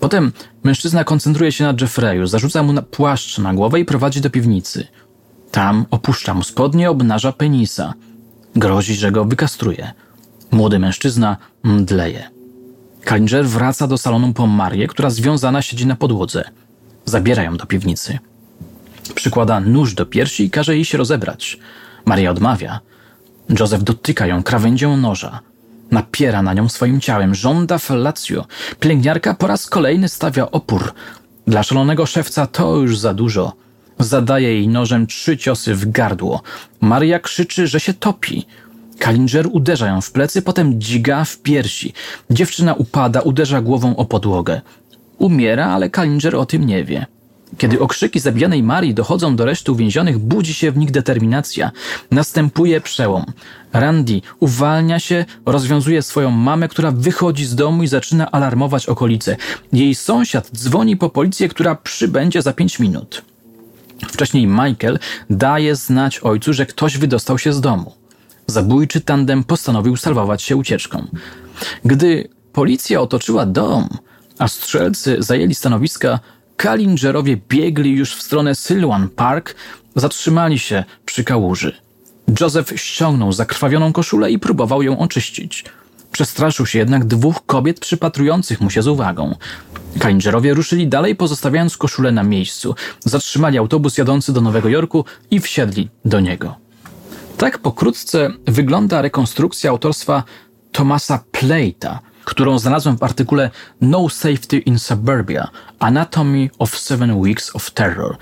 Potem 0.00 0.32
mężczyzna 0.64 1.04
koncentruje 1.04 1.52
się 1.52 1.64
na 1.64 1.74
Jeffreyu, 1.80 2.26
zarzuca 2.26 2.62
mu 2.62 2.82
płaszcz 2.82 3.38
na 3.38 3.54
głowę 3.54 3.80
i 3.80 3.84
prowadzi 3.84 4.20
do 4.20 4.30
piwnicy. 4.30 4.86
Tam 5.50 5.86
opuszcza 5.90 6.34
mu 6.34 6.42
spodnie, 6.42 6.90
obnaża 6.90 7.32
penisa. 7.32 7.94
Grozi, 8.56 8.94
że 8.94 9.12
go 9.12 9.24
wykastruje. 9.24 9.92
Młody 10.50 10.78
mężczyzna 10.78 11.36
mdleje. 11.62 12.30
Kalinger 13.04 13.46
wraca 13.46 13.86
do 13.86 13.98
salonu 13.98 14.32
po 14.32 14.46
Marię, 14.46 14.88
która 14.88 15.10
związana 15.10 15.62
siedzi 15.62 15.86
na 15.86 15.96
podłodze. 15.96 16.44
Zabiera 17.04 17.42
ją 17.42 17.56
do 17.56 17.66
piwnicy. 17.66 18.18
Przykłada 19.08 19.60
nóż 19.60 19.94
do 19.94 20.06
piersi 20.06 20.44
i 20.44 20.50
każe 20.50 20.74
jej 20.74 20.84
się 20.84 20.98
rozebrać. 20.98 21.58
Maria 22.04 22.30
odmawia. 22.30 22.80
Joseph 23.60 23.84
dotyka 23.84 24.26
ją 24.26 24.42
krawędzią 24.42 24.96
noża. 24.96 25.40
Napiera 25.90 26.42
na 26.42 26.54
nią 26.54 26.68
swoim 26.68 27.00
ciałem, 27.00 27.34
żąda 27.34 27.78
fellatio. 27.78 28.46
Pielęgniarka 28.80 29.34
po 29.34 29.46
raz 29.46 29.66
kolejny 29.66 30.08
stawia 30.08 30.50
opór. 30.50 30.92
Dla 31.46 31.62
szalonego 31.62 32.06
szewca 32.06 32.46
to 32.46 32.76
już 32.76 32.98
za 32.98 33.14
dużo. 33.14 33.52
Zadaje 33.98 34.48
jej 34.48 34.68
nożem 34.68 35.06
trzy 35.06 35.36
ciosy 35.38 35.74
w 35.74 35.90
gardło. 35.90 36.42
Maria 36.80 37.18
krzyczy, 37.18 37.66
że 37.66 37.80
się 37.80 37.94
topi. 37.94 38.46
Kalinger 38.98 39.48
uderza 39.52 39.86
ją 39.86 40.00
w 40.00 40.12
plecy, 40.12 40.42
potem 40.42 40.80
dziga 40.80 41.24
w 41.24 41.38
piersi. 41.38 41.92
Dziewczyna 42.30 42.74
upada, 42.74 43.20
uderza 43.20 43.60
głową 43.60 43.96
o 43.96 44.04
podłogę. 44.04 44.60
Umiera, 45.18 45.66
ale 45.66 45.90
Kalinger 45.90 46.36
o 46.36 46.46
tym 46.46 46.66
nie 46.66 46.84
wie. 46.84 47.06
Kiedy 47.58 47.80
okrzyki 47.80 48.20
zabijanej 48.20 48.62
Marii 48.62 48.94
dochodzą 48.94 49.36
do 49.36 49.44
reszty 49.44 49.72
uwięzionych, 49.72 50.18
budzi 50.18 50.54
się 50.54 50.72
w 50.72 50.76
nich 50.76 50.90
determinacja. 50.90 51.70
Następuje 52.10 52.80
przełom. 52.80 53.24
Randy 53.72 54.20
uwalnia 54.40 54.98
się, 54.98 55.24
rozwiązuje 55.46 56.02
swoją 56.02 56.30
mamę, 56.30 56.68
która 56.68 56.90
wychodzi 56.90 57.44
z 57.44 57.54
domu 57.54 57.82
i 57.82 57.88
zaczyna 57.88 58.30
alarmować 58.30 58.86
okolice. 58.86 59.36
Jej 59.72 59.94
sąsiad 59.94 60.50
dzwoni 60.56 60.96
po 60.96 61.10
policję, 61.10 61.48
która 61.48 61.74
przybędzie 61.74 62.42
za 62.42 62.52
pięć 62.52 62.78
minut. 62.78 63.22
Wcześniej 64.08 64.46
Michael 64.46 64.98
daje 65.30 65.76
znać 65.76 66.18
ojcu, 66.18 66.52
że 66.52 66.66
ktoś 66.66 66.98
wydostał 66.98 67.38
się 67.38 67.52
z 67.52 67.60
domu. 67.60 67.92
Zabójczy 68.46 69.00
tandem 69.00 69.44
postanowił 69.44 69.96
salwować 69.96 70.42
się 70.42 70.56
ucieczką. 70.56 71.06
Gdy 71.84 72.28
policja 72.52 73.00
otoczyła 73.00 73.46
dom, 73.46 73.88
a 74.38 74.48
strzelcy 74.48 75.16
zajęli 75.18 75.54
stanowiska, 75.54 76.20
Kalingerowie 76.56 77.36
biegli 77.48 77.90
już 77.90 78.16
w 78.16 78.22
stronę 78.22 78.54
Sylwan 78.54 79.08
Park, 79.08 79.54
zatrzymali 79.96 80.58
się 80.58 80.84
przy 81.04 81.24
kałuży. 81.24 81.76
Joseph 82.40 82.80
ściągnął 82.80 83.32
zakrwawioną 83.32 83.92
koszulę 83.92 84.30
i 84.30 84.38
próbował 84.38 84.82
ją 84.82 84.98
oczyścić. 84.98 85.64
Przestraszył 86.12 86.66
się 86.66 86.78
jednak 86.78 87.04
dwóch 87.04 87.46
kobiet 87.46 87.80
przypatrujących 87.80 88.60
mu 88.60 88.70
się 88.70 88.82
z 88.82 88.88
uwagą. 88.88 89.36
Kalingerowie 89.98 90.54
ruszyli 90.54 90.88
dalej, 90.88 91.16
pozostawiając 91.16 91.76
koszulę 91.76 92.12
na 92.12 92.22
miejscu. 92.22 92.74
Zatrzymali 93.04 93.58
autobus 93.58 93.98
jadący 93.98 94.32
do 94.32 94.40
Nowego 94.40 94.68
Jorku 94.68 95.04
i 95.30 95.40
wsiedli 95.40 95.88
do 96.04 96.20
niego. 96.20 96.56
Tak 97.36 97.58
pokrótce 97.58 98.30
wygląda 98.46 99.02
rekonstrukcja 99.02 99.70
autorstwa 99.70 100.22
Thomasa 100.72 101.24
Plate'a, 101.32 101.98
którą 102.26 102.58
znalazłem 102.58 102.98
w 102.98 103.02
artykule 103.02 103.50
No 103.80 104.08
Safety 104.08 104.58
in 104.58 104.78
Suburbia 104.78 105.48
Anatomy 105.78 106.50
of 106.58 106.78
Seven 106.78 107.20
Weeks 107.20 107.56
of 107.56 107.70
Terror. 107.70 108.16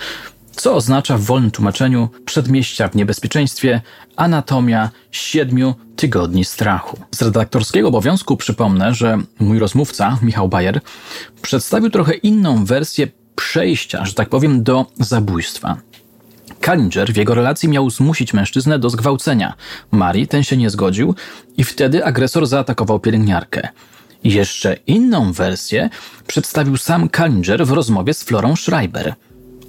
co 0.57 0.75
oznacza 0.75 1.19
w 1.19 1.21
wolnym 1.21 1.51
tłumaczeniu 1.51 2.09
przedmieścia 2.25 2.89
w 2.89 2.95
niebezpieczeństwie, 2.95 3.81
anatomia 4.17 4.91
siedmiu 5.11 5.75
tygodni 5.97 6.45
strachu. 6.45 6.99
Z 7.11 7.23
redaktorskiego 7.23 7.89
obowiązku 7.89 8.37
przypomnę, 8.37 8.95
że 8.95 9.19
mój 9.39 9.59
rozmówca, 9.59 10.19
Michał 10.23 10.49
Bajer, 10.49 10.81
przedstawił 11.43 11.91
trochę 11.91 12.15
inną 12.15 12.65
wersję 12.65 13.09
przejścia, 13.37 14.05
że 14.05 14.15
tak 14.15 14.29
powiem, 14.29 14.63
do 14.63 14.87
zabójstwa. 15.01 15.77
Kallinger 16.61 17.13
w 17.13 17.17
jego 17.17 17.35
relacji 17.35 17.69
miał 17.69 17.91
zmusić 17.91 18.35
mężczyznę 18.35 18.79
do 18.79 18.91
zgwałcenia. 18.91 19.55
Marii 19.91 20.29
ten 20.29 20.43
się 20.43 20.57
nie 20.57 20.71
zgodził 20.71 21.15
i 21.57 21.65
wtedy 21.65 22.05
agresor 22.05 22.47
zaatakował 22.47 23.01
pielęgniarkę. 23.01 23.69
Jeszcze 24.25 24.77
inną 24.87 25.33
wersję 25.33 25.91
przedstawił 26.27 26.77
sam 26.77 27.09
Kallinger 27.09 27.67
w 27.67 27.71
rozmowie 27.71 28.15
z 28.15 28.25
Florą 28.25 28.57
Schreiber. 28.57 29.15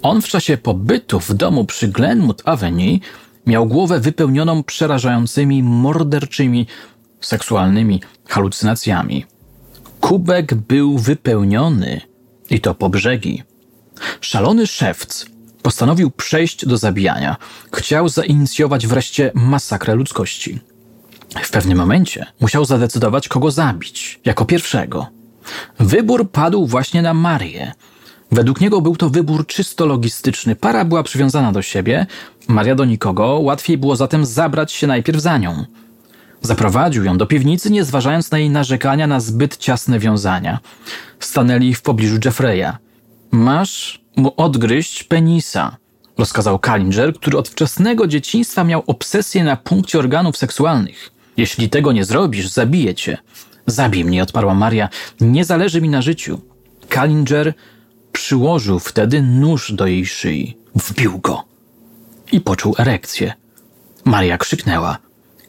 On 0.02 0.22
w 0.22 0.28
czasie 0.28 0.56
pobytu 0.56 1.20
w 1.20 1.34
domu 1.34 1.64
przy 1.64 1.88
Glenwood 1.88 2.42
Avenue 2.44 3.00
miał 3.46 3.66
głowę 3.66 4.00
wypełnioną 4.00 4.62
przerażającymi, 4.62 5.62
morderczymi, 5.62 6.66
seksualnymi 7.20 8.00
halucynacjami. 8.28 9.24
Kubek 10.00 10.54
był 10.54 10.98
wypełniony 10.98 12.00
i 12.50 12.60
to 12.60 12.74
po 12.74 12.88
brzegi. 12.88 13.42
Szalony 14.20 14.66
szewc 14.66 15.26
postanowił 15.62 16.10
przejść 16.10 16.66
do 16.66 16.76
zabijania. 16.76 17.36
Chciał 17.74 18.08
zainicjować 18.08 18.86
wreszcie 18.86 19.30
masakrę 19.34 19.94
ludzkości. 19.94 20.58
W 21.42 21.50
pewnym 21.50 21.78
momencie 21.78 22.26
musiał 22.40 22.64
zadecydować, 22.64 23.28
kogo 23.28 23.50
zabić 23.50 24.20
jako 24.24 24.44
pierwszego. 24.44 25.06
Wybór 25.78 26.30
padł 26.30 26.66
właśnie 26.66 27.02
na 27.02 27.14
Marię. 27.14 27.72
Według 28.32 28.60
niego 28.60 28.80
był 28.80 28.96
to 28.96 29.10
wybór 29.10 29.46
czysto 29.46 29.86
logistyczny. 29.86 30.56
Para 30.56 30.84
była 30.84 31.02
przywiązana 31.02 31.52
do 31.52 31.62
siebie, 31.62 32.06
Maria 32.48 32.74
do 32.74 32.84
nikogo, 32.84 33.26
łatwiej 33.26 33.78
było 33.78 33.96
zatem 33.96 34.24
zabrać 34.24 34.72
się 34.72 34.86
najpierw 34.86 35.20
za 35.20 35.38
nią. 35.38 35.64
Zaprowadził 36.42 37.04
ją 37.04 37.18
do 37.18 37.26
piwnicy, 37.26 37.70
nie 37.70 37.84
zważając 37.84 38.30
na 38.30 38.38
jej 38.38 38.50
narzekania 38.50 39.06
na 39.06 39.20
zbyt 39.20 39.56
ciasne 39.56 39.98
wiązania. 39.98 40.58
Stanęli 41.20 41.74
w 41.74 41.82
pobliżu 41.82 42.18
Jeffreya. 42.24 42.72
Masz 43.30 44.00
mu 44.16 44.32
odgryźć 44.36 45.04
penisa, 45.04 45.76
rozkazał 46.18 46.58
Kallinger, 46.58 47.14
który 47.14 47.38
od 47.38 47.48
wczesnego 47.48 48.06
dzieciństwa 48.06 48.64
miał 48.64 48.82
obsesję 48.86 49.44
na 49.44 49.56
punkcie 49.56 49.98
organów 49.98 50.36
seksualnych. 50.36 51.15
Jeśli 51.36 51.70
tego 51.70 51.92
nie 51.92 52.04
zrobisz, 52.04 52.48
zabiję 52.48 52.94
cię. 52.94 53.18
Zabij 53.66 54.04
mnie, 54.04 54.22
odparła 54.22 54.54
Maria. 54.54 54.88
Nie 55.20 55.44
zależy 55.44 55.80
mi 55.80 55.88
na 55.88 56.02
życiu. 56.02 56.40
Kallinger 56.88 57.54
przyłożył 58.12 58.78
wtedy 58.78 59.22
nóż 59.22 59.72
do 59.72 59.86
jej 59.86 60.06
szyi. 60.06 60.56
Wbił 60.74 61.18
go. 61.18 61.44
I 62.32 62.40
poczuł 62.40 62.74
erekcję. 62.78 63.32
Maria 64.04 64.38
krzyknęła. 64.38 64.98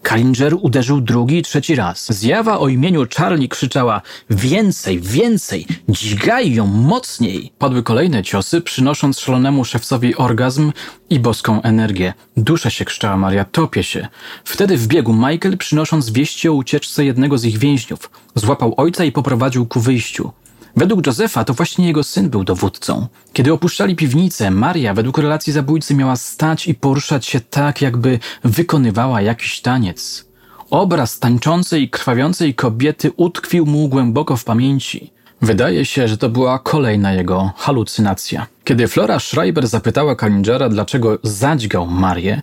Kallinger 0.08 0.56
uderzył 0.62 1.02
drugi 1.02 1.38
i 1.38 1.42
trzeci 1.42 1.76
raz. 1.76 2.14
Zjawa 2.14 2.60
o 2.60 2.68
imieniu 2.68 3.06
Charlie 3.18 3.48
krzyczała 3.48 4.02
więcej, 4.30 5.00
więcej, 5.00 5.66
dźgaj 5.90 6.54
ją 6.54 6.68
mocniej. 6.68 7.52
Padły 7.60 7.84
kolejne 7.84 8.24
ciosy, 8.24 8.62
przynosząc 8.62 9.20
szalonemu 9.20 9.66
szewcowi 9.66 10.16
orgazm 10.16 10.72
i 11.10 11.20
boską 11.20 11.62
energię. 11.62 12.14
Duszę 12.38 12.72
się 12.72 12.86
krzyczała 12.86 13.18
Maria, 13.18 13.46
topię 13.46 13.84
się. 13.84 14.08
Wtedy 14.44 14.78
wbiegł 14.78 15.14
Michael, 15.14 15.58
przynosząc 15.58 16.10
wieści 16.10 16.50
o 16.50 16.54
ucieczce 16.54 17.06
jednego 17.06 17.38
z 17.38 17.46
ich 17.46 17.58
więźniów. 17.58 18.10
Złapał 18.36 18.74
ojca 18.78 19.04
i 19.04 19.12
poprowadził 19.12 19.66
ku 19.66 19.80
wyjściu. 19.80 20.32
Według 20.78 21.08
Józefa 21.08 21.44
to 21.44 21.54
właśnie 21.54 21.88
jego 21.88 22.04
syn 22.04 22.30
był 22.30 22.44
dowódcą. 22.44 23.08
Kiedy 23.34 23.54
opuszczali 23.54 23.96
piwnicę, 23.96 24.52
Maria 24.52 24.94
według 24.94 25.18
relacji 25.18 25.54
zabójcy 25.54 25.96
miała 25.96 26.16
stać 26.16 26.68
i 26.68 26.76
poruszać 26.76 27.26
się 27.26 27.40
tak, 27.40 27.82
jakby 27.82 28.20
wykonywała 28.44 29.22
jakiś 29.22 29.62
taniec. 29.62 30.26
Obraz 30.70 31.20
tańczącej 31.20 31.84
i 31.84 31.90
krwawiącej 31.90 32.56
kobiety 32.56 33.12
utkwił 33.18 33.66
mu 33.66 33.90
głęboko 33.90 34.38
w 34.38 34.44
pamięci. 34.44 35.14
Wydaje 35.42 35.86
się, 35.86 36.08
że 36.08 36.18
to 36.18 36.30
była 36.30 36.60
kolejna 36.60 37.14
jego 37.14 37.52
halucynacja. 37.58 38.48
Kiedy 38.64 38.88
Flora 38.88 39.20
Schreiber 39.20 39.68
zapytała 39.68 40.16
Kalingera, 40.16 40.70
dlaczego 40.70 41.18
zadźgał 41.24 41.88
Marię, 41.88 42.42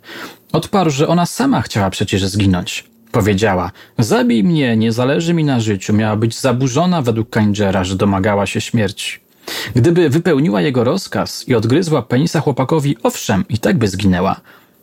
odparł, 0.52 0.90
że 0.90 1.08
ona 1.08 1.26
sama 1.26 1.62
chciała 1.62 1.90
przecież 1.90 2.26
zginąć. 2.26 2.93
Powiedziała, 3.14 3.70
zabij 3.98 4.44
mnie, 4.44 4.76
nie 4.76 4.92
zależy 4.92 5.34
mi 5.34 5.44
na 5.44 5.60
życiu. 5.60 5.92
Miała 5.92 6.16
być 6.16 6.40
zaburzona 6.40 7.02
według 7.02 7.30
Kangera, 7.30 7.84
że 7.84 7.96
domagała 7.96 8.46
się 8.46 8.60
śmierci. 8.60 9.20
Gdyby 9.74 10.10
wypełniła 10.10 10.60
jego 10.60 10.84
rozkaz 10.84 11.48
i 11.48 11.54
odgryzła 11.54 12.02
penisa 12.02 12.40
chłopakowi, 12.40 12.96
owszem, 13.02 13.44
i 13.48 13.58
tak 13.58 13.78
by 13.78 13.88
zginęła. 13.88 14.40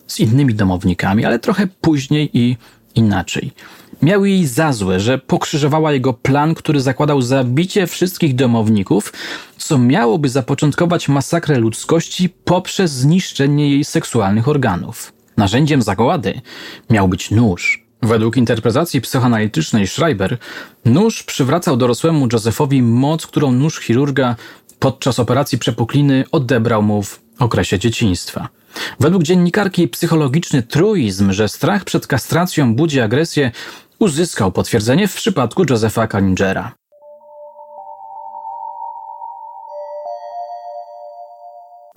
Z 0.07 0.19
innymi 0.19 0.55
domownikami, 0.55 1.25
ale 1.25 1.39
trochę 1.39 1.67
później 1.81 2.29
i 2.33 2.57
inaczej. 2.95 3.51
Miał 4.01 4.25
jej 4.25 4.47
za 4.47 4.73
złe, 4.73 4.99
że 4.99 5.17
pokrzyżowała 5.17 5.93
jego 5.93 6.13
plan, 6.13 6.55
który 6.55 6.81
zakładał 6.81 7.21
zabicie 7.21 7.87
wszystkich 7.87 8.35
domowników, 8.35 9.13
co 9.57 9.77
miałoby 9.77 10.29
zapoczątkować 10.29 11.09
masakrę 11.09 11.59
ludzkości 11.59 12.29
poprzez 12.29 12.91
zniszczenie 12.91 13.69
jej 13.69 13.83
seksualnych 13.83 14.47
organów. 14.47 15.13
Narzędziem 15.37 15.81
zagłady 15.81 16.41
miał 16.89 17.07
być 17.07 17.31
nóż, 17.31 17.90
Według 18.03 18.37
interpretacji 18.37 19.01
psychoanalitycznej 19.01 19.87
Schreiber, 19.87 20.37
nóż 20.85 21.23
przywracał 21.23 21.77
dorosłemu 21.77 22.27
Josephowi 22.33 22.81
moc, 22.81 23.27
którą 23.27 23.51
nóż 23.51 23.79
chirurga 23.79 24.35
podczas 24.79 25.19
operacji 25.19 25.57
przepukliny 25.57 26.23
odebrał 26.31 26.83
mu 26.83 27.03
w 27.03 27.19
okresie 27.39 27.79
dzieciństwa. 27.79 28.47
Według 28.99 29.23
dziennikarki 29.23 29.87
psychologiczny 29.87 30.63
truizm, 30.63 31.31
że 31.31 31.49
strach 31.49 31.83
przed 31.83 32.07
kastracją 32.07 32.75
budzi 32.75 33.01
agresję, 33.01 33.51
uzyskał 33.99 34.51
potwierdzenie 34.51 35.07
w 35.07 35.15
przypadku 35.15 35.63
Josepha 35.69 36.07
Kallingera. 36.07 36.71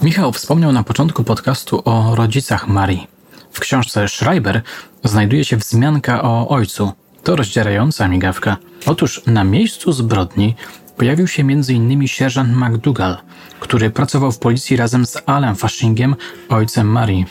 Michał 0.03 0.33
wspomniał 0.33 0.73
na 0.73 0.83
początku 0.83 1.25
podcastu 1.25 1.83
o 1.85 2.15
rodzicach 2.15 2.69
Marii. 2.69 3.14
W 3.55 3.61
książce 3.61 4.09
Schreiber 4.09 4.63
znajduje 5.05 5.45
się 5.45 5.57
wzmianka 5.57 6.23
o 6.23 6.49
ojcu. 6.49 6.93
To 7.23 7.37
rozdzierająca 7.37 8.09
migawka. 8.09 8.57
Otóż 8.87 9.23
na 9.27 9.45
miejscu 9.45 9.93
zbrodni 9.93 10.55
pojawił 10.97 11.27
się 11.27 11.43
m.in. 11.43 12.09
sierżant 12.09 12.57
McDougall, 12.57 13.17
który 13.61 13.91
pracował 13.91 14.33
w 14.33 14.39
policji 14.39 14.77
razem 14.77 15.07
z 15.07 15.17
Alem 15.27 15.57
Fashingiem, 15.57 16.17
ojcem 16.49 16.87
Marii. 16.87 17.27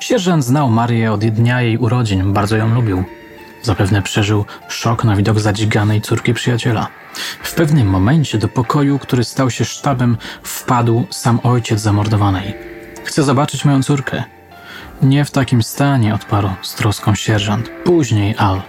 Sierżant 0.00 0.44
znał 0.44 0.70
Marię 0.70 1.12
od 1.12 1.20
dnia 1.20 1.62
jej 1.62 1.78
urodzin, 1.78 2.32
bardzo 2.32 2.56
ją 2.56 2.74
lubił. 2.74 3.04
Zapewne 3.62 4.02
przeżył 4.02 4.44
szok 4.68 5.04
na 5.04 5.16
widok 5.16 5.40
zadziganej 5.40 6.00
córki 6.00 6.34
przyjaciela. 6.34 6.88
W 7.42 7.54
pewnym 7.54 7.88
momencie 7.88 8.38
do 8.38 8.48
pokoju, 8.48 8.98
który 8.98 9.24
stał 9.24 9.50
się 9.50 9.64
sztabem, 9.64 10.16
wpadł 10.42 11.06
sam 11.10 11.40
ojciec 11.42 11.80
zamordowanej. 11.80 12.54
Chcę 13.04 13.22
zobaczyć 13.22 13.64
moją 13.64 13.82
córkę. 13.82 14.24
Nie 15.02 15.24
w 15.24 15.30
takim 15.30 15.62
stanie, 15.62 16.14
odparł 16.14 16.48
z 16.62 16.74
troską 16.74 17.14
sierżant. 17.14 17.70
Później, 17.84 18.34
Al. 18.36 18.62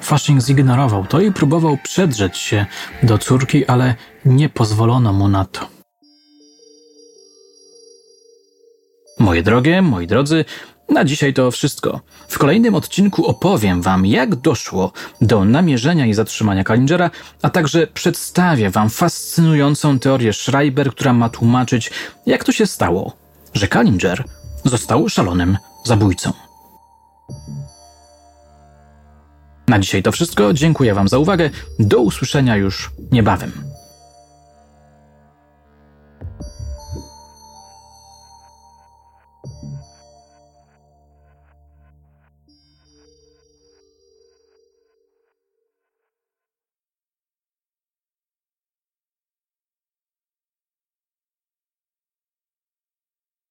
Fashing 0.00 0.42
zignorował 0.42 1.06
to 1.06 1.20
i 1.20 1.32
próbował 1.32 1.78
przedrzeć 1.82 2.38
się 2.38 2.66
do 3.02 3.18
córki, 3.18 3.66
ale 3.66 3.94
nie 4.24 4.48
pozwolono 4.48 5.12
mu 5.12 5.28
na 5.28 5.44
to. 5.44 5.68
Moje 9.18 9.42
drogie, 9.42 9.82
moi 9.82 10.06
drodzy, 10.06 10.44
na 10.88 11.04
dzisiaj 11.04 11.34
to 11.34 11.50
wszystko. 11.50 12.00
W 12.28 12.38
kolejnym 12.38 12.74
odcinku 12.74 13.26
opowiem 13.26 13.82
Wam, 13.82 14.06
jak 14.06 14.36
doszło 14.36 14.92
do 15.20 15.44
namierzenia 15.44 16.06
i 16.06 16.14
zatrzymania 16.14 16.64
Kallingera, 16.64 17.10
a 17.42 17.50
także 17.50 17.86
przedstawię 17.86 18.70
Wam 18.70 18.90
fascynującą 18.90 19.98
teorię 19.98 20.32
Schreiber, 20.32 20.90
która 20.90 21.12
ma 21.12 21.28
tłumaczyć, 21.28 21.90
jak 22.26 22.44
to 22.44 22.52
się 22.52 22.66
stało, 22.66 23.16
że 23.54 23.68
Kallinger 23.68 24.24
został 24.64 25.08
szalonym 25.08 25.58
zabójcą. 25.84 26.32
Na 29.68 29.78
dzisiaj 29.78 30.02
to 30.02 30.12
wszystko. 30.12 30.52
Dziękuję 30.52 30.94
Wam 30.94 31.08
za 31.08 31.18
uwagę. 31.18 31.50
Do 31.78 32.00
usłyszenia 32.00 32.56
już 32.56 32.90
niebawem. 33.12 33.69